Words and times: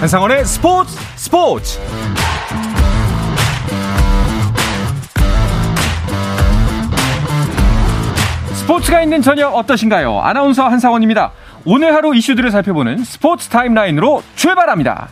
한상원의 0.00 0.46
스포츠 0.46 0.96
스포츠 1.14 1.78
스포츠가 8.54 9.02
있는 9.02 9.20
저녁 9.20 9.54
어떠신가요? 9.54 10.20
아나운서 10.20 10.66
한상원입니다. 10.66 11.32
오늘 11.66 11.94
하루 11.94 12.14
이슈들을 12.14 12.50
살펴보는 12.50 13.04
스포츠 13.04 13.50
타임라인으로 13.50 14.22
출발합니다. 14.36 15.10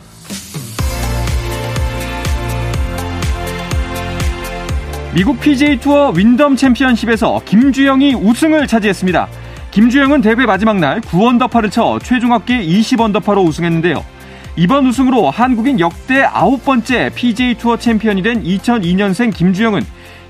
미국 5.14 5.38
PGA 5.38 5.80
투어 5.80 6.09
윈덤 6.12 6.56
챔피언십에서 6.56 7.42
김주영이 7.45 8.14
우승을 8.14 8.66
차지했습니다. 8.66 9.28
김주영은 9.70 10.23
대회 10.23 10.34
마지막 10.46 10.78
날 10.78 11.02
9원더파를 11.02 11.70
쳐 11.70 11.98
최종 12.02 12.32
합계 12.32 12.62
20원더파로 12.62 13.46
우승했는데요. 13.46 14.17
이번 14.60 14.88
우승으로 14.88 15.30
한국인 15.30 15.78
역대 15.78 16.24
아홉 16.24 16.64
번째 16.64 17.12
PGA 17.14 17.54
투어 17.54 17.76
챔피언이 17.76 18.22
된 18.22 18.42
2002년생 18.42 19.32
김주형은 19.32 19.82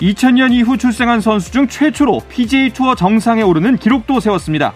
2000년 0.03 0.53
이후 0.53 0.77
출생한 0.77 1.23
선수 1.23 1.51
중 1.51 1.67
최초로 1.67 2.21
PGA 2.29 2.69
투어 2.69 2.95
정상에 2.95 3.41
오르는 3.41 3.79
기록도 3.79 4.21
세웠습니다. 4.21 4.75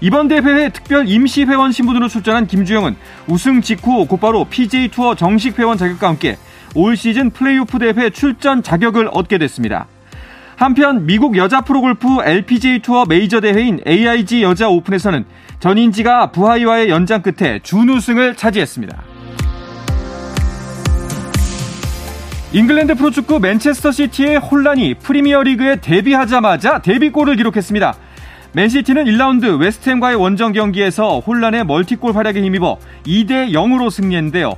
이번 0.00 0.28
대회에 0.28 0.70
특별 0.70 1.06
임시 1.06 1.44
회원 1.44 1.72
신분으로 1.72 2.08
출전한 2.08 2.46
김주형은 2.46 2.96
우승 3.26 3.60
직후 3.60 4.06
곧바로 4.06 4.46
PGA 4.46 4.88
투어 4.88 5.14
정식 5.14 5.58
회원 5.58 5.76
자격과 5.76 6.08
함께 6.08 6.38
올 6.74 6.96
시즌 6.96 7.28
플레이오프 7.28 7.78
대회 7.80 8.08
출전 8.08 8.62
자격을 8.62 9.10
얻게 9.12 9.36
됐습니다. 9.36 9.88
한편 10.60 11.06
미국 11.06 11.38
여자 11.38 11.62
프로골프 11.62 12.18
LPGA 12.22 12.80
투어 12.80 13.06
메이저 13.06 13.40
대회인 13.40 13.80
AIG 13.86 14.42
여자 14.42 14.68
오픈에서는 14.68 15.24
전인지가 15.58 16.32
부하이와의 16.32 16.90
연장 16.90 17.22
끝에 17.22 17.60
준우승을 17.62 18.36
차지했습니다. 18.36 19.02
잉글랜드 22.52 22.94
프로축구 22.96 23.40
맨체스터 23.40 23.90
시티의 23.90 24.36
홀란이 24.36 24.96
프리미어리그에 24.96 25.76
데뷔하자마자 25.76 26.82
데뷔골을 26.82 27.36
기록했습니다. 27.36 27.94
맨시티는 28.52 29.06
1라운드 29.06 29.58
웨스트햄과의 29.58 30.16
원정 30.16 30.52
경기에서 30.52 31.20
홀란의 31.20 31.64
멀티골 31.64 32.14
활약에 32.14 32.42
힘입어 32.42 32.76
2대 33.06 33.52
0으로 33.52 33.90
승리했는데요. 33.90 34.52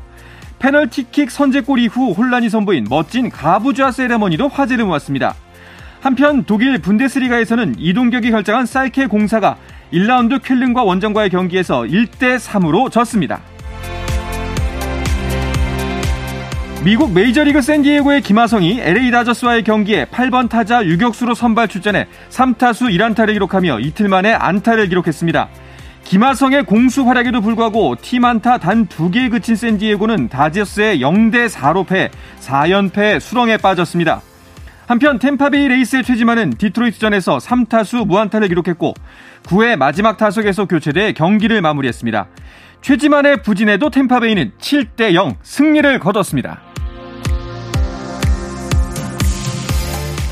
페널티킥 0.58 1.30
선제골 1.30 1.78
이후 1.78 2.10
홀란이 2.10 2.50
선보인 2.50 2.88
멋진 2.90 3.30
가부좌 3.30 3.92
세레머니도 3.92 4.48
화제를 4.48 4.84
모았습니다. 4.84 5.36
한편 6.02 6.42
독일 6.42 6.78
분데스리가에서는 6.78 7.76
이동격이 7.78 8.32
결정한 8.32 8.66
사이케 8.66 9.06
공사가 9.06 9.56
1라운드 9.92 10.42
쾰른과 10.42 10.82
원정과의 10.82 11.30
경기에서 11.30 11.82
1대 11.82 12.38
3으로 12.40 12.90
졌습니다. 12.90 13.40
미국 16.84 17.12
메이저리그 17.12 17.62
샌디에고의 17.62 18.22
김하성이 18.22 18.80
LA 18.80 19.12
다저스와의 19.12 19.62
경기에 19.62 20.06
8번 20.06 20.48
타자 20.48 20.84
유격수로 20.84 21.36
선발 21.36 21.68
출전해 21.68 22.08
3타수 22.30 22.90
1안타를 22.90 23.34
기록하며 23.34 23.78
이틀 23.78 24.08
만에 24.08 24.32
안타를 24.32 24.88
기록했습니다. 24.88 25.48
김하성의 26.02 26.64
공수 26.64 27.06
활약에도 27.06 27.40
불구하고 27.40 27.94
팀 28.02 28.24
안타 28.24 28.58
단 28.58 28.88
2개에 28.88 29.30
그친 29.30 29.54
샌디에고는 29.54 30.30
다저스의 30.30 30.98
0대 30.98 31.48
4로 31.48 31.86
패 31.86 32.10
4연패 32.40 33.20
수렁에 33.20 33.58
빠졌습니다. 33.58 34.20
한편 34.92 35.18
템파베이 35.18 35.68
레이스의 35.68 36.04
최지만은 36.04 36.50
디트로이트전에서 36.50 37.38
3타수 37.38 38.06
무안타를 38.06 38.48
기록했고 38.48 38.92
9회 39.44 39.76
마지막 39.76 40.18
타석에서 40.18 40.66
교체돼 40.66 41.14
경기를 41.14 41.62
마무리했습니다. 41.62 42.26
최지만의 42.82 43.42
부진에도 43.42 43.88
템파베이는 43.88 44.52
7대 44.58 45.14
0 45.14 45.36
승리를 45.42 45.98
거뒀습니다. 45.98 46.60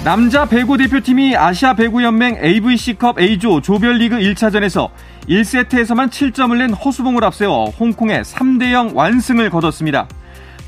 남자 0.05 0.45
배구 0.45 0.77
대표팀이 0.77 1.39
아시아 1.39 1.73
배구연맹 1.73 2.45
AVC컵 2.45 3.19
A조 3.19 3.63
조별리그 3.63 4.19
1차전에서 4.19 4.91
1세트에서만 5.27 6.11
7점을 6.11 6.55
낸 6.59 6.75
허수봉을 6.75 7.25
앞세워 7.25 7.71
홍콩에 7.71 8.21
3대0 8.21 8.95
완승을 8.95 9.49
거뒀습니다. 9.49 10.07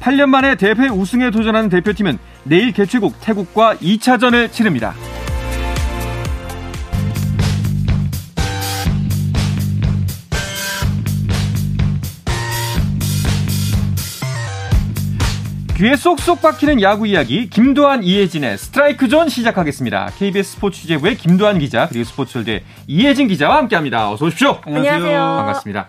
8년 0.01 0.31
만에 0.31 0.55
대회 0.55 0.89
우승에 0.89 1.31
도전하는 1.31 1.69
대표팀은 1.69 2.19
내일 2.45 2.73
개최국 2.73 3.21
태국과 3.21 3.77
2차전을 3.77 4.51
치릅니다. 4.53 4.95
귀에 15.83 15.97
쏙쏙 15.97 16.41
박히는 16.41 16.81
야구 16.81 17.09
이야기 17.09 17.51
김도한 17.51 18.05
이혜진의 18.05 18.57
스트라이크 18.57 19.09
존 19.09 19.29
시작하겠습니다. 19.29 20.13
KBS 20.17 20.53
스포츠 20.53 20.83
취재부의 20.83 21.17
김도한 21.17 21.59
기자 21.59 21.89
그리고 21.89 22.05
스포츠월드의 22.05 22.63
이혜진 22.87 23.27
기자와 23.27 23.57
함께합니다. 23.57 24.13
어서 24.13 24.27
오십시오. 24.27 24.61
안녕하세요. 24.65 25.19
반갑습니다. 25.19 25.89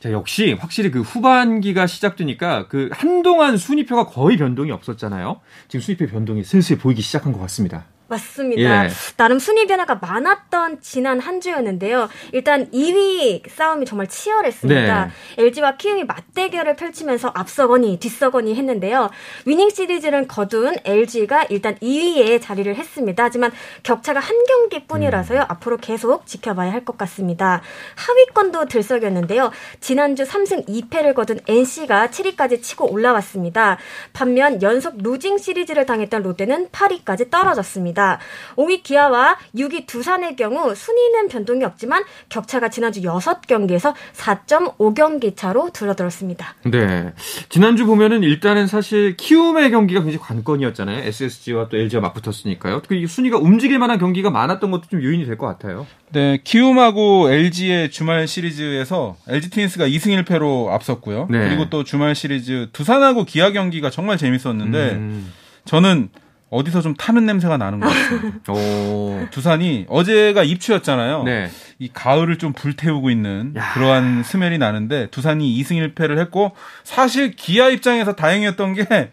자, 0.00 0.12
역시 0.12 0.52
확실히 0.52 0.90
그 0.90 1.00
후반기가 1.00 1.86
시작되니까 1.86 2.68
그 2.68 2.88
한동안 2.92 3.56
순위표가 3.56 4.06
거의 4.06 4.36
변동이 4.36 4.70
없었잖아요. 4.70 5.40
지금 5.66 5.80
순위표 5.80 6.06
변동이 6.06 6.44
슬슬 6.44 6.78
보이기 6.78 7.02
시작한 7.02 7.32
것 7.32 7.40
같습니다. 7.40 7.86
맞습니다. 8.08 8.86
예. 8.86 8.90
나름 9.16 9.38
순위 9.38 9.66
변화가 9.66 9.96
많았던 9.96 10.80
지난 10.80 11.20
한 11.20 11.40
주였는데요. 11.40 12.08
일단 12.32 12.70
2위 12.70 13.42
싸움이 13.48 13.86
정말 13.86 14.08
치열했습니다. 14.08 15.04
네. 15.04 15.42
LG와 15.42 15.76
키움이 15.76 16.04
맞대결을 16.04 16.76
펼치면서 16.76 17.30
앞서거니 17.34 17.98
뒤서거니 18.00 18.54
했는데요. 18.54 19.10
위닝 19.44 19.70
시리즈를 19.70 20.26
거둔 20.26 20.76
LG가 20.84 21.44
일단 21.50 21.76
2위에 21.76 22.40
자리를 22.42 22.74
했습니다. 22.74 23.24
하지만 23.24 23.52
격차가 23.82 24.20
한 24.20 24.36
경기뿐이라서요. 24.46 25.40
음. 25.40 25.44
앞으로 25.48 25.76
계속 25.76 26.26
지켜봐야 26.26 26.72
할 26.72 26.78
것 26.88 26.96
같습니다. 26.96 27.60
하위권도 27.96 28.66
들썩였는데요. 28.66 29.50
지난주 29.80 30.22
3승 30.22 30.66
2패를 30.66 31.12
거둔 31.12 31.38
NC가 31.46 32.06
7위까지 32.06 32.62
치고 32.62 32.90
올라왔습니다. 32.90 33.76
반면 34.14 34.62
연속 34.62 34.96
루징 35.02 35.36
시리즈를 35.38 35.84
당했던 35.84 36.22
롯데는 36.22 36.68
8위까지 36.68 37.30
떨어졌습니다. 37.30 37.97
있습니다. 37.98 38.18
5위 38.56 38.82
기아와 38.84 39.36
6위 39.56 39.86
두산의 39.86 40.36
경우 40.36 40.74
순위는 40.74 41.28
변동이 41.28 41.64
없지만 41.64 42.04
격차가 42.28 42.70
지난주 42.70 43.02
6경기에서 43.02 43.92
4.5경기 44.14 45.36
차로 45.36 45.70
줄어들었습니다. 45.72 46.54
네. 46.70 47.12
지난주 47.48 47.84
보면은 47.84 48.22
일단은 48.22 48.68
사실 48.68 49.16
키움의 49.16 49.70
경기가 49.72 50.00
굉장히 50.00 50.18
관건이었잖아요. 50.24 51.04
SSG와 51.04 51.68
또 51.68 51.76
LG가 51.76 52.00
맞붙었으니까요. 52.00 52.82
그 52.88 53.06
순위가 53.06 53.38
움직일 53.38 53.78
만한 53.78 53.98
경기가 53.98 54.30
많았던 54.30 54.70
것도 54.70 54.84
좀 54.90 55.02
요인이 55.02 55.26
될 55.26 55.38
것 55.38 55.46
같아요. 55.46 55.86
네, 56.10 56.40
키움하고 56.42 57.30
LG의 57.30 57.90
주말 57.92 58.26
시리즈에서 58.26 59.16
LG 59.28 59.50
트윈스가 59.50 59.86
2승 59.86 60.24
1패로 60.24 60.68
앞섰고요. 60.68 61.28
네. 61.30 61.48
그리고 61.48 61.70
또 61.70 61.84
주말 61.84 62.16
시리즈 62.16 62.68
두산하고 62.72 63.24
기아 63.24 63.52
경기가 63.52 63.88
정말 63.90 64.16
재밌었는데 64.18 64.90
음. 64.94 65.32
저는 65.64 66.08
어디서 66.50 66.80
좀 66.80 66.94
타는 66.94 67.26
냄새가 67.26 67.56
나는 67.58 67.80
것 67.80 67.88
같습니다. 67.88 68.38
오. 68.52 69.26
두산이 69.30 69.84
어제가 69.88 70.42
입추였잖아요. 70.44 71.24
네. 71.24 71.50
이 71.78 71.90
가을을 71.92 72.38
좀 72.38 72.52
불태우고 72.54 73.10
있는 73.10 73.52
야. 73.56 73.72
그러한 73.74 74.22
스멜이 74.22 74.56
나는데 74.58 75.08
두산이 75.10 75.46
2승 75.62 75.94
1패를 75.94 76.18
했고 76.18 76.52
사실 76.84 77.32
기아 77.36 77.68
입장에서 77.68 78.14
다행이었던 78.14 78.74
게 78.74 79.10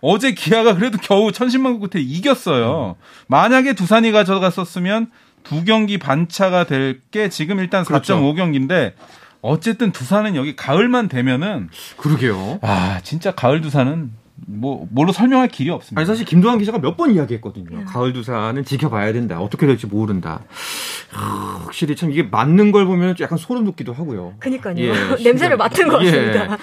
어제 0.00 0.32
기아가 0.32 0.74
그래도 0.74 0.96
겨우 0.98 1.30
천신만고 1.32 1.88
끝에 1.88 2.02
이겼어요. 2.02 2.96
음. 2.98 3.02
만약에 3.26 3.74
두산이 3.74 4.10
가져갔었으면 4.12 5.10
두 5.44 5.64
경기 5.64 5.98
반차가 5.98 6.64
될 6.64 7.00
게 7.10 7.28
지금 7.28 7.58
일단 7.58 7.84
4.5경기인데 7.84 8.68
그렇죠. 8.68 8.92
어쨌든 9.40 9.92
두산은 9.92 10.36
여기 10.36 10.56
가을만 10.56 11.08
되면은 11.08 11.68
그러게요. 11.96 12.58
아 12.62 13.00
진짜 13.04 13.30
가을 13.32 13.60
두산은 13.60 14.12
뭐 14.46 14.86
뭘로 14.90 15.12
설명할 15.12 15.48
길이 15.48 15.70
없습니다. 15.70 16.00
아니 16.00 16.06
사실 16.06 16.24
김도환 16.24 16.58
기자가 16.58 16.78
몇 16.78 16.96
번 16.96 17.12
이야기했거든요. 17.14 17.68
음. 17.78 17.84
가을 17.84 18.12
두산은 18.12 18.64
지켜봐야 18.64 19.12
된다. 19.12 19.40
어떻게 19.40 19.66
될지 19.66 19.86
모른다. 19.86 20.40
하, 21.10 21.60
확실히 21.64 21.94
참 21.96 22.10
이게 22.10 22.22
맞는 22.22 22.72
걸 22.72 22.86
보면 22.86 23.14
약간 23.20 23.38
소름 23.38 23.64
돋기도 23.64 23.92
하고요. 23.92 24.34
그니까요. 24.38 24.74
예, 24.78 24.92
냄새를 25.22 25.56
맡은 25.56 25.88
것 25.88 25.98
같습니다. 25.98 26.52
예. 26.52 26.56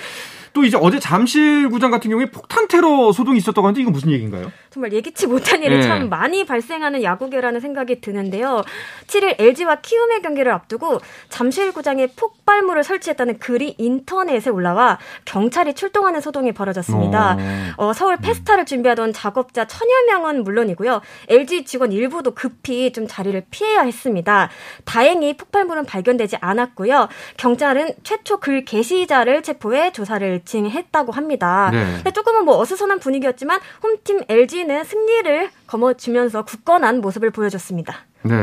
또 0.56 0.64
이제 0.64 0.78
어제 0.82 1.00
잠실구장 1.00 1.92
같은 1.92 2.10
경우에 2.10 2.32
폭탄 2.32 2.70
테러 2.70 3.12
소동이 3.12 3.38
있었다고 3.40 3.68
하는데 3.68 3.82
이건 3.82 3.92
무슨 3.92 4.10
얘기인가요? 4.12 4.50
정말 4.70 4.94
예기치 4.94 5.28
못한 5.28 5.62
일이 5.62 5.76
네. 5.76 5.82
참 5.82 6.10
많이 6.10 6.46
발생하는 6.46 7.04
야구계라는 7.04 7.60
생각이 7.60 8.00
드는데요. 8.00 8.64
7일 9.08 9.36
LG와 9.38 9.82
키움의 9.82 10.22
경기를 10.22 10.54
앞두고 10.54 11.02
잠실구장에 11.28 12.08
폭발물을 12.16 12.86
설치했다는 12.86 13.40
글이 13.40 13.76
인터넷에 13.78 14.50
올라와 14.50 14.98
경찰이 15.26 15.74
출동하는 15.74 16.22
소동이 16.22 16.54
벌어졌습니다. 16.54 17.38
어, 17.78 17.88
어 17.88 17.94
서울 17.94 18.16
페스타를 18.16 18.66
준비하던 18.66 19.12
작업자 19.12 19.66
천여 19.66 19.92
명은 20.08 20.46
물론이고요. 20.46 21.02
LG 21.28 21.66
직원 21.66 21.92
일부도 21.92 22.32
급히 22.32 22.94
좀 22.94 23.08
자리를 23.08 23.46
피해야 23.52 23.82
했습니다. 23.82 24.50
다행히 24.86 25.36
폭발물은 25.36 25.86
발견되지 25.86 26.38
않았고요. 26.40 27.10
경찰은 27.36 27.92
최초 28.04 28.38
글 28.38 28.64
게시자를 28.64 29.44
체포해 29.44 29.92
조사를 29.92 30.45
매칭했다고 30.46 31.12
합니다. 31.12 31.70
네. 31.72 32.12
조금은 32.12 32.46
뭐 32.46 32.58
어수선한 32.60 33.00
분위기였지만 33.00 33.60
홈팀 33.84 34.22
LG는 34.30 34.84
승리를 34.84 35.50
거머쥐면서 35.68 36.46
굳건한 36.46 37.02
모습을 37.02 37.32
보여줬습니다. 37.32 38.06
네. 38.24 38.34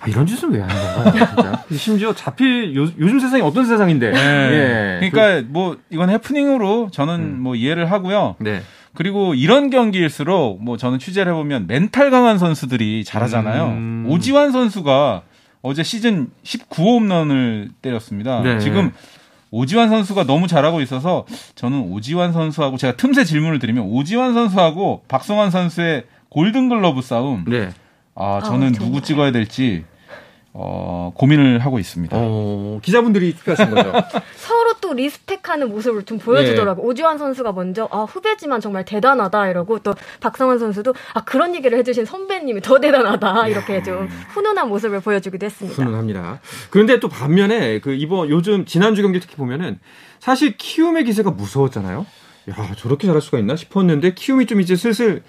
아, 0.00 0.06
이런 0.06 0.26
짓은 0.26 0.50
왜 0.52 0.60
하는 0.60 1.04
건가요, 1.04 1.26
진짜? 1.26 1.64
심지어 1.76 2.14
잡힐 2.14 2.74
요, 2.76 2.86
즘 2.86 3.18
세상이 3.18 3.42
어떤 3.42 3.66
세상인데. 3.66 4.12
네. 4.12 4.18
예. 5.02 5.10
그러니까 5.10 5.46
뭐 5.50 5.76
이건 5.90 6.10
해프닝으로 6.10 6.90
저는 6.92 7.14
음. 7.14 7.40
뭐 7.40 7.54
이해를 7.54 7.90
하고요. 7.90 8.36
네. 8.38 8.62
그리고 8.94 9.34
이런 9.34 9.70
경기일수록 9.70 10.62
뭐 10.62 10.76
저는 10.76 11.00
취재를 11.00 11.32
해보면 11.32 11.66
멘탈 11.66 12.10
강한 12.10 12.38
선수들이 12.38 13.04
잘하잖아요. 13.04 13.66
음. 13.66 14.06
오지환 14.08 14.52
선수가 14.52 15.22
어제 15.62 15.82
시즌 15.82 16.28
19호 16.44 17.00
홈런을 17.00 17.70
때렸습니다. 17.82 18.42
네. 18.42 18.58
지금 18.60 18.92
오지환 19.54 19.88
선수가 19.88 20.24
너무 20.24 20.48
잘하고 20.48 20.80
있어서 20.80 21.26
저는 21.54 21.82
오지환 21.92 22.32
선수하고 22.32 22.76
제가 22.76 22.96
틈새 22.96 23.24
질문을 23.24 23.60
드리면 23.60 23.84
오지환 23.84 24.34
선수하고 24.34 25.02
박성환 25.06 25.52
선수의 25.52 26.06
골든글러브 26.30 27.02
싸움. 27.02 27.44
네. 27.46 27.70
아, 28.16 28.40
저는 28.44 28.68
아, 28.68 28.78
누구 28.78 29.00
찍어야 29.00 29.30
될지 29.30 29.84
어, 30.56 31.10
고민을 31.16 31.58
하고 31.58 31.80
있습니다. 31.80 32.16
어, 32.16 32.78
기자분들이 32.80 33.34
투표하신 33.34 33.74
거죠? 33.74 33.92
서로 34.38 34.74
또 34.80 34.92
리스펙하는 34.92 35.68
모습을 35.68 36.04
좀 36.04 36.18
보여주더라고. 36.18 36.80
네. 36.82 36.88
오지환 36.88 37.18
선수가 37.18 37.50
먼저 37.52 37.88
아 37.90 38.02
후배지만 38.02 38.60
정말 38.60 38.84
대단하다 38.84 39.48
이러고 39.48 39.80
또 39.80 39.94
박성환 40.20 40.60
선수도 40.60 40.94
아 41.12 41.24
그런 41.24 41.56
얘기를 41.56 41.76
해주신 41.76 42.04
선배님이 42.04 42.60
더 42.60 42.78
대단하다 42.78 43.48
이렇게 43.48 43.82
좀 43.82 44.06
훈훈한 44.06 44.68
모습을 44.68 45.00
보여주기도 45.00 45.44
했습니다. 45.44 45.74
훈훈합니다. 45.82 46.40
그런데 46.70 47.00
또 47.00 47.08
반면에 47.08 47.80
그 47.80 47.92
이번 47.92 48.28
요즘 48.28 48.64
지난주 48.64 49.02
경기 49.02 49.18
특히 49.18 49.34
보면은 49.34 49.80
사실 50.20 50.56
키움의 50.56 51.04
기세가 51.04 51.32
무서웠잖아요. 51.32 52.06
야 52.50 52.74
저렇게 52.76 53.08
잘할 53.08 53.20
수가 53.20 53.40
있나 53.40 53.56
싶었는데 53.56 54.14
키움이 54.14 54.46
좀 54.46 54.60
이제 54.60 54.76
슬슬 54.76 55.24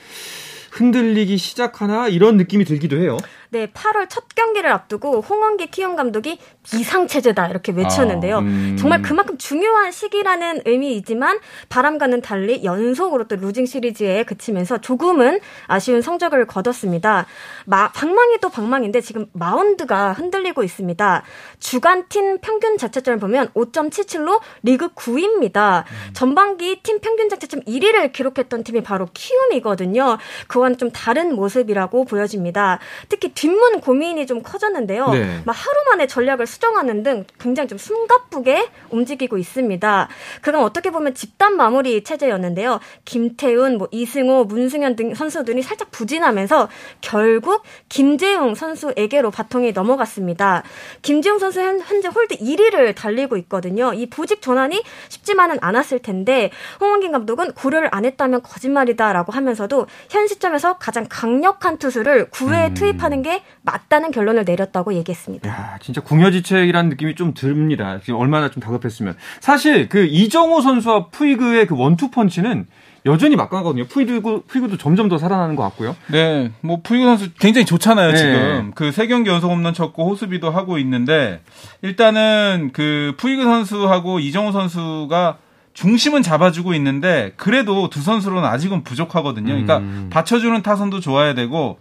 흔들리기 0.75 1.37
시작하나 1.37 2.09
이런 2.09 2.35
느낌이 2.37 2.65
들기도 2.65 2.97
해요. 2.97 3.17
네, 3.55 3.67
8월 3.67 4.09
첫 4.09 4.25
경기를 4.35 4.69
앞두고 4.69 5.21
홍원기 5.21 5.67
키움 5.67 5.95
감독이 5.95 6.39
비상체제다 6.63 7.47
이렇게 7.47 7.71
외쳤는데요. 7.71 8.35
아, 8.35 8.39
음. 8.39 8.75
정말 8.77 9.01
그만큼 9.01 9.37
중요한 9.37 9.93
시기라는 9.93 10.63
의미이지만 10.65 11.39
바람과는 11.69 12.21
달리 12.21 12.65
연속으로 12.65 13.29
또 13.29 13.37
루징 13.37 13.65
시리즈에 13.65 14.23
그치면서 14.23 14.79
조금은 14.79 15.39
아쉬운 15.67 16.01
성적을 16.01 16.47
거뒀습니다. 16.47 17.27
마, 17.63 17.93
방망이 17.93 18.39
또 18.41 18.49
방망인데 18.49 18.99
지금 18.99 19.27
마운드가 19.31 20.11
흔들리고 20.11 20.61
있습니다. 20.61 21.23
주간 21.59 22.09
팀 22.09 22.39
평균 22.39 22.77
자체점을 22.77 23.19
보면 23.19 23.51
5.77로 23.53 24.41
리그 24.63 24.89
9위입니다. 24.89 25.83
음. 25.83 26.13
전반기 26.13 26.81
팀 26.83 26.99
평균 26.99 27.29
자체점 27.29 27.61
1위를 27.61 28.11
기록했던 28.11 28.65
팀이 28.65 28.83
바로 28.83 29.07
키움이거든요. 29.13 30.17
그와는 30.49 30.77
좀 30.77 30.91
다른 30.91 31.33
모습이라고 31.35 32.03
보여집니다. 32.03 32.79
특히 33.07 33.29
뒷문 33.45 33.79
고민이 33.81 34.25
좀 34.25 34.41
커졌는데요. 34.41 35.11
네. 35.11 35.41
막 35.45 35.53
하루 35.53 35.75
만에 35.91 36.07
전략을 36.07 36.47
수정하는 36.47 37.03
등 37.03 37.25
굉장히 37.39 37.67
좀 37.67 37.77
숨가쁘게 37.77 38.69
움직이고 38.89 39.37
있습니다. 39.37 40.07
그건 40.41 40.63
어떻게 40.63 40.89
보면 40.89 41.13
집단 41.13 41.55
마무리 41.55 42.03
체제였는데요. 42.03 42.79
김태훈, 43.05 43.77
뭐 43.77 43.87
이승호, 43.91 44.45
문성현 44.45 44.95
등 44.95 45.13
선수들이 45.13 45.61
살짝 45.61 45.91
부진하면서 45.91 46.69
결국 47.01 47.61
김재웅 47.89 48.55
선수에게로 48.55 49.29
바통이 49.29 49.73
넘어갔습니다. 49.73 50.63
김재웅 51.03 51.37
선수 51.37 51.61
현재 51.61 52.07
홀드 52.07 52.37
1위를 52.37 52.95
달리고 52.95 53.37
있거든요. 53.37 53.93
이 53.93 54.07
보직 54.07 54.41
전환이 54.41 54.81
쉽지만은 55.09 55.59
않았을 55.61 55.99
텐데 55.99 56.49
홍원긴 56.81 57.11
감독은 57.11 57.51
고려를 57.51 57.89
안 57.91 58.05
했다면 58.05 58.41
거짓말이다라고 58.41 59.31
하면서도 59.31 59.85
현 60.09 60.27
시점에서 60.27 60.77
가장 60.79 61.05
강력한 61.07 61.77
투수를 61.77 62.31
9회에 62.31 62.69
음. 62.69 62.73
투입하는 62.73 63.21
게 63.21 63.24
맞다는 63.63 64.11
결론을 64.11 64.43
내렸다고 64.45 64.93
얘기했습니다. 64.93 65.49
야, 65.49 65.77
진짜 65.81 66.01
궁여지책이라는 66.01 66.89
느낌이 66.89 67.15
좀 67.15 67.33
듭니다. 67.33 67.99
지금 68.03 68.19
얼마나 68.19 68.49
좀 68.49 68.61
다급했으면. 68.61 69.15
사실 69.39 69.89
그 69.89 70.05
이정호 70.05 70.61
선수와 70.61 71.07
푸이그의 71.07 71.67
그 71.67 71.75
원투 71.77 72.11
펀치는 72.11 72.67
여전히 73.07 73.35
막강하거든요. 73.35 73.85
푸이그, 73.85 74.43
푸이그도 74.47 74.77
점점 74.77 75.09
더 75.09 75.19
살아나는 75.19 75.55
것 75.55 75.61
같고요. 75.63 75.95
네, 76.07 76.51
뭐 76.61 76.79
푸이그 76.81 77.05
선수 77.05 77.29
굉장히 77.35 77.65
좋잖아요, 77.65 78.11
네. 78.11 78.17
지금. 78.17 78.71
그 78.73 78.91
세 78.91 79.05
경기 79.07 79.29
연속 79.29 79.51
홈런 79.51 79.73
쳤고 79.75 80.09
호수비도 80.09 80.49
하고 80.49 80.79
있는데 80.79 81.41
일단은 81.83 82.71
그 82.73 83.13
푸이그 83.17 83.43
선수하고 83.43 84.19
이정호 84.19 84.51
선수가 84.51 85.37
중심은 85.73 86.23
잡아주고 86.23 86.73
있는데 86.75 87.33
그래도 87.35 87.89
두 87.89 88.01
선수로는 88.01 88.47
아직은 88.49 88.83
부족하거든요. 88.83 89.47
그러니까 89.47 89.77
음. 89.79 90.07
받쳐주는 90.11 90.61
타선도 90.63 90.99
좋아야 90.99 91.33
되고 91.35 91.77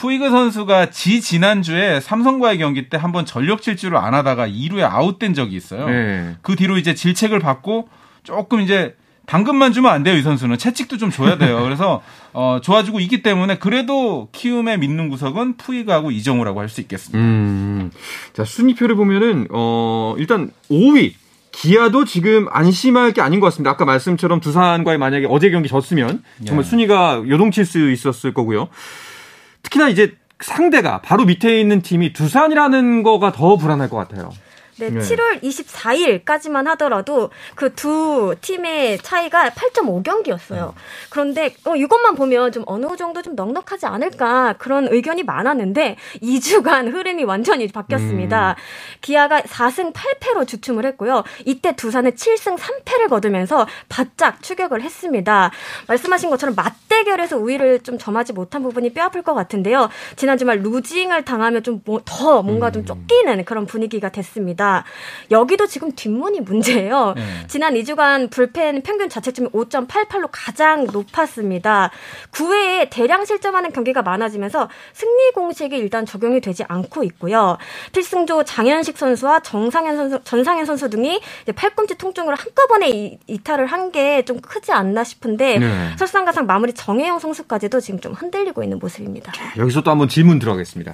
푸이그 0.00 0.30
선수가 0.30 0.88
지 0.90 1.20
지난주에 1.20 2.00
삼성과의 2.00 2.56
경기 2.56 2.88
때 2.88 2.96
한번 2.96 3.26
전력 3.26 3.60
질주를 3.60 3.98
안 3.98 4.14
하다가 4.14 4.48
2루에 4.48 4.82
아웃된 4.82 5.34
적이 5.34 5.56
있어요. 5.56 5.86
네. 5.90 6.36
그 6.40 6.56
뒤로 6.56 6.78
이제 6.78 6.94
질책을 6.94 7.38
받고 7.38 7.88
조금 8.22 8.62
이제 8.62 8.96
당근만 9.26 9.74
주면 9.74 9.92
안 9.92 10.02
돼요, 10.02 10.16
이 10.16 10.22
선수는. 10.22 10.56
채찍도 10.56 10.96
좀 10.96 11.10
줘야 11.10 11.36
돼요. 11.36 11.60
그래서 11.64 12.00
어 12.32 12.60
좋아지고 12.62 12.98
있기 13.00 13.22
때문에 13.22 13.58
그래도 13.58 14.28
키움에 14.32 14.78
믿는 14.78 15.10
구석은 15.10 15.58
푸이그하고 15.58 16.10
이정우라고 16.10 16.60
할 16.60 16.70
수 16.70 16.80
있겠습니다. 16.80 17.18
음. 17.18 17.90
자, 18.32 18.44
순위표를 18.44 18.96
보면은 18.96 19.48
어 19.50 20.14
일단 20.16 20.50
5위 20.70 21.12
기아도 21.52 22.06
지금 22.06 22.46
안심할 22.50 23.12
게 23.12 23.20
아닌 23.20 23.38
것 23.38 23.48
같습니다. 23.48 23.70
아까 23.70 23.84
말씀처럼 23.84 24.40
두산과의 24.40 24.96
만약에 24.96 25.26
어제 25.28 25.50
경기 25.50 25.68
졌으면 25.68 26.22
정말 26.46 26.64
예. 26.64 26.68
순위가 26.70 27.24
요동칠 27.28 27.66
수 27.66 27.90
있었을 27.90 28.32
거고요. 28.32 28.68
특히나 29.62 29.88
이제 29.88 30.14
상대가 30.40 31.00
바로 31.00 31.24
밑에 31.24 31.60
있는 31.60 31.82
팀이 31.82 32.12
두산이라는 32.12 33.02
거가 33.02 33.32
더 33.32 33.56
불안할 33.56 33.88
것 33.90 33.96
같아요. 33.96 34.30
네, 34.80 34.90
네. 34.90 35.00
7월 35.00 35.42
24일까지만 35.42 36.66
하더라도 36.66 37.30
그 37.54 37.70
두 37.80 38.34
팀의 38.42 38.98
차이가 38.98 39.48
8.5경기였어요. 39.48 40.74
그런데 41.08 41.54
어, 41.64 41.74
이것만 41.74 42.14
보면 42.14 42.52
좀 42.52 42.62
어느 42.66 42.94
정도 42.96 43.22
좀 43.22 43.34
넉넉하지 43.34 43.86
않을까 43.86 44.54
그런 44.58 44.86
의견이 44.90 45.22
많았는데 45.22 45.96
2주간 46.22 46.92
흐름이 46.92 47.24
완전히 47.24 47.68
바뀌었습니다. 47.68 48.50
음. 48.50 48.54
기아가 49.00 49.40
4승 49.40 49.94
8패로 49.94 50.46
주춤을 50.46 50.84
했고요. 50.84 51.24
이때 51.46 51.74
두산은 51.74 52.12
7승 52.12 52.58
3패를 52.58 53.08
거두면서 53.08 53.66
바짝 53.88 54.42
추격을 54.42 54.82
했습니다. 54.82 55.50
말씀하신 55.88 56.28
것처럼 56.28 56.54
맞대결에서 56.54 57.38
우위를 57.38 57.80
좀 57.80 57.96
점하지 57.96 58.34
못한 58.34 58.62
부분이 58.62 58.92
뼈아플 58.92 59.22
것 59.22 59.32
같은데요. 59.32 59.88
지난 60.16 60.36
주말 60.36 60.58
루징을 60.60 61.24
당하면 61.24 61.62
좀더 61.62 62.42
뭔가 62.42 62.70
좀 62.70 62.82
음. 62.82 62.86
쫓기는 62.86 63.44
그런 63.46 63.64
분위기가 63.64 64.10
됐습니다. 64.10 64.69
여기도 65.30 65.66
지금 65.66 65.92
뒷문이 65.92 66.40
문제예요. 66.40 67.14
네. 67.16 67.22
지난 67.48 67.74
2주간 67.74 68.30
불펜 68.30 68.82
평균 68.82 69.08
자책점이 69.08 69.48
5.88로 69.50 70.28
가장 70.32 70.86
높았습니다. 70.92 71.90
9회에 72.32 72.88
대량 72.90 73.24
실점하는 73.24 73.72
경기가 73.72 74.02
많아지면서 74.02 74.68
승리 74.92 75.30
공식이 75.34 75.76
일단 75.76 76.06
적용이 76.06 76.40
되지 76.40 76.64
않고 76.68 77.04
있고요. 77.04 77.58
필승조 77.92 78.44
장현식 78.44 78.96
선수와 78.96 79.40
정상현 79.40 79.96
선수, 79.96 80.20
전상현 80.24 80.64
선수 80.64 80.88
등이 80.90 81.20
팔꿈치 81.56 81.96
통증으로 81.96 82.36
한꺼번에 82.36 82.88
이, 82.90 83.18
이탈을 83.26 83.66
한 83.66 83.90
게 83.90 84.22
좀 84.26 84.40
크지 84.40 84.72
않나 84.72 85.02
싶은데 85.04 85.58
네. 85.58 85.90
설상가상 85.98 86.46
마무리 86.46 86.72
정혜영 86.72 87.18
선수까지도 87.18 87.80
지금 87.80 87.98
좀 88.00 88.12
흔들리고 88.12 88.62
있는 88.62 88.78
모습입니다. 88.78 89.32
여기서 89.56 89.82
또 89.82 89.90
한번 89.90 90.08
질문 90.08 90.38
들어가겠습니다. 90.38 90.92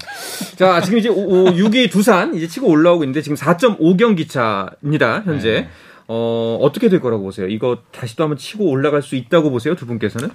자, 0.56 0.80
지금 0.80 0.98
이제 0.98 1.08
6위 1.10 1.90
두산 1.90 2.34
이제 2.34 2.46
치고 2.46 2.68
올라오고 2.68 3.04
있는데 3.04 3.22
지금 3.22 3.36
4 3.36 3.56
4.5경기 3.74 4.28
차입니다, 4.28 5.22
현재. 5.24 5.50
네. 5.62 5.68
어, 6.08 6.58
어떻게 6.62 6.88
될 6.88 7.00
거라고 7.00 7.24
보세요? 7.24 7.48
이거 7.48 7.78
다시 7.90 8.14
또 8.16 8.22
한번 8.24 8.38
치고 8.38 8.64
올라갈 8.70 9.02
수 9.02 9.16
있다고 9.16 9.50
보세요, 9.50 9.74
두 9.74 9.86
분께서는? 9.86 10.30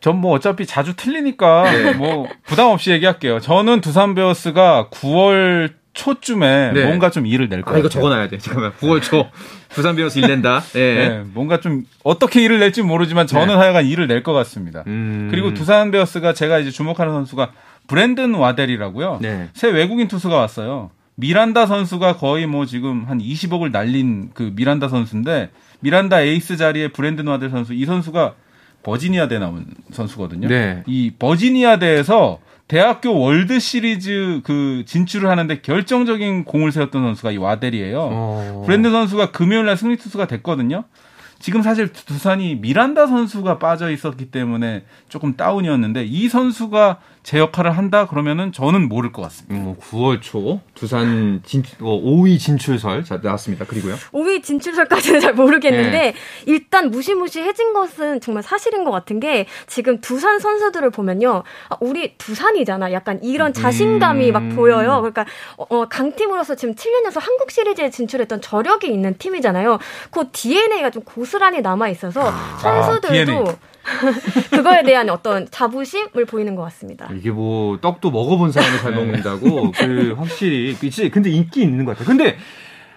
전 0.00 0.16
뭐 0.20 0.32
어차피 0.32 0.64
자주 0.64 0.94
틀리니까 0.94 1.70
네. 1.72 1.92
뭐 1.94 2.28
부담 2.44 2.68
없이 2.68 2.92
얘기할게요. 2.92 3.40
저는 3.40 3.80
두산 3.80 4.14
베어스가 4.14 4.88
9월 4.92 5.72
초쯤에 5.92 6.70
네. 6.72 6.84
뭔가 6.84 7.10
좀 7.10 7.26
일을 7.26 7.48
낼 7.48 7.62
거예요. 7.62 7.76
아, 7.76 7.78
이거 7.80 7.88
적어놔야 7.88 8.28
돼. 8.28 8.38
잠깐만. 8.38 8.72
9월 8.80 9.02
초 9.02 9.26
두산 9.74 9.96
베어스 9.96 10.20
일 10.20 10.28
낸다. 10.28 10.60
네. 10.72 11.08
네. 11.08 11.24
뭔가 11.34 11.58
좀 11.58 11.84
어떻게 12.04 12.42
일을 12.44 12.60
낼지 12.60 12.82
모르지만 12.82 13.26
저는 13.26 13.48
네. 13.48 13.54
하여간 13.54 13.86
일을 13.86 14.06
낼 14.06 14.22
것 14.22 14.32
같습니다. 14.34 14.84
음... 14.86 15.26
그리고 15.32 15.52
두산 15.54 15.90
베어스가 15.90 16.32
제가 16.32 16.60
이제 16.60 16.70
주목하는 16.70 17.12
선수가 17.14 17.50
브랜든 17.88 18.34
와델이라고요. 18.34 19.18
네. 19.20 19.48
새 19.54 19.68
외국인 19.68 20.06
투수가 20.06 20.36
왔어요. 20.36 20.90
미란다 21.20 21.66
선수가 21.66 22.16
거의 22.16 22.46
뭐 22.46 22.64
지금 22.64 23.04
한 23.06 23.18
20억을 23.18 23.72
날린 23.72 24.30
그 24.34 24.52
미란다 24.54 24.88
선수인데 24.88 25.50
미란다 25.80 26.20
에이스 26.20 26.56
자리에 26.56 26.88
브랜든 26.88 27.26
와델 27.26 27.50
선수 27.50 27.74
이 27.74 27.84
선수가 27.84 28.34
버지니아대 28.84 29.40
나온 29.40 29.66
선수거든요. 29.90 30.46
네. 30.46 30.84
이 30.86 31.10
버지니아대에서 31.18 32.38
대학교 32.68 33.18
월드 33.18 33.58
시리즈 33.58 34.42
그 34.44 34.84
진출을 34.86 35.28
하는데 35.28 35.60
결정적인 35.60 36.44
공을 36.44 36.70
세웠던 36.70 37.02
선수가 37.02 37.32
이 37.32 37.36
와델이에요. 37.36 37.98
어... 38.00 38.62
브랜든 38.64 38.92
선수가 38.92 39.32
금요일 39.32 39.66
날 39.66 39.76
승리 39.76 39.96
투수가 39.96 40.28
됐거든요. 40.28 40.84
지금 41.40 41.62
사실 41.62 41.92
두산이 41.92 42.56
미란다 42.56 43.08
선수가 43.08 43.58
빠져 43.58 43.90
있었기 43.90 44.30
때문에 44.30 44.84
조금 45.08 45.36
다운이었는데 45.36 46.04
이 46.04 46.28
선수가 46.28 46.98
제 47.28 47.38
역할을 47.38 47.76
한다 47.76 48.06
그러면은 48.06 48.52
저는 48.52 48.88
모를 48.88 49.12
것 49.12 49.20
같습니다. 49.20 49.54
음, 49.54 49.64
뭐 49.64 49.76
9월 49.76 50.22
초 50.22 50.60
두산 50.74 51.42
진, 51.44 51.62
어, 51.80 52.00
5위 52.00 52.38
진출설 52.38 53.04
자, 53.04 53.20
나왔습니다. 53.22 53.66
그리고요. 53.66 53.96
5위 54.12 54.42
진출설까지는 54.42 55.20
잘 55.20 55.34
모르겠는데 55.34 55.90
네. 55.90 56.14
일단 56.46 56.90
무시무시해진 56.90 57.74
것은 57.74 58.22
정말 58.22 58.42
사실인 58.42 58.82
것 58.82 58.92
같은 58.92 59.20
게 59.20 59.44
지금 59.66 60.00
두산 60.00 60.38
선수들을 60.38 60.88
보면요. 60.88 61.42
아, 61.68 61.76
우리 61.80 62.16
두산이잖아. 62.16 62.92
약간 62.92 63.20
이런 63.22 63.52
자신감이 63.52 64.30
음. 64.30 64.32
막 64.32 64.56
보여요. 64.56 65.02
그러니까 65.02 65.26
어, 65.58 65.66
어 65.68 65.86
강팀으로서 65.86 66.54
지금 66.54 66.76
7년 66.76 67.04
연속 67.04 67.26
한국 67.26 67.50
시리즈에 67.50 67.90
진출했던 67.90 68.40
저력이 68.40 68.90
있는 68.90 69.18
팀이잖아요. 69.18 69.78
그 70.10 70.30
DNA가 70.32 70.88
좀 70.88 71.02
고스란히 71.02 71.60
남아 71.60 71.90
있어서 71.90 72.22
아, 72.26 72.56
선수들도 72.56 73.44
아, 73.46 73.77
그거에 74.50 74.82
대한 74.82 75.08
어떤 75.10 75.48
자부심을 75.50 76.24
보이는 76.26 76.54
것 76.54 76.62
같습니다. 76.64 77.08
이게 77.14 77.30
뭐 77.30 77.78
떡도 77.80 78.10
먹어본 78.10 78.52
사람이 78.52 78.78
잘 78.78 78.92
네. 78.92 78.98
먹는다고 78.98 79.72
그 79.72 80.14
확실히 80.16 80.74
그치 80.74 81.10
근데 81.10 81.30
인기 81.30 81.62
있는 81.62 81.84
것 81.84 81.92
같아요. 81.92 82.06
근데 82.06 82.36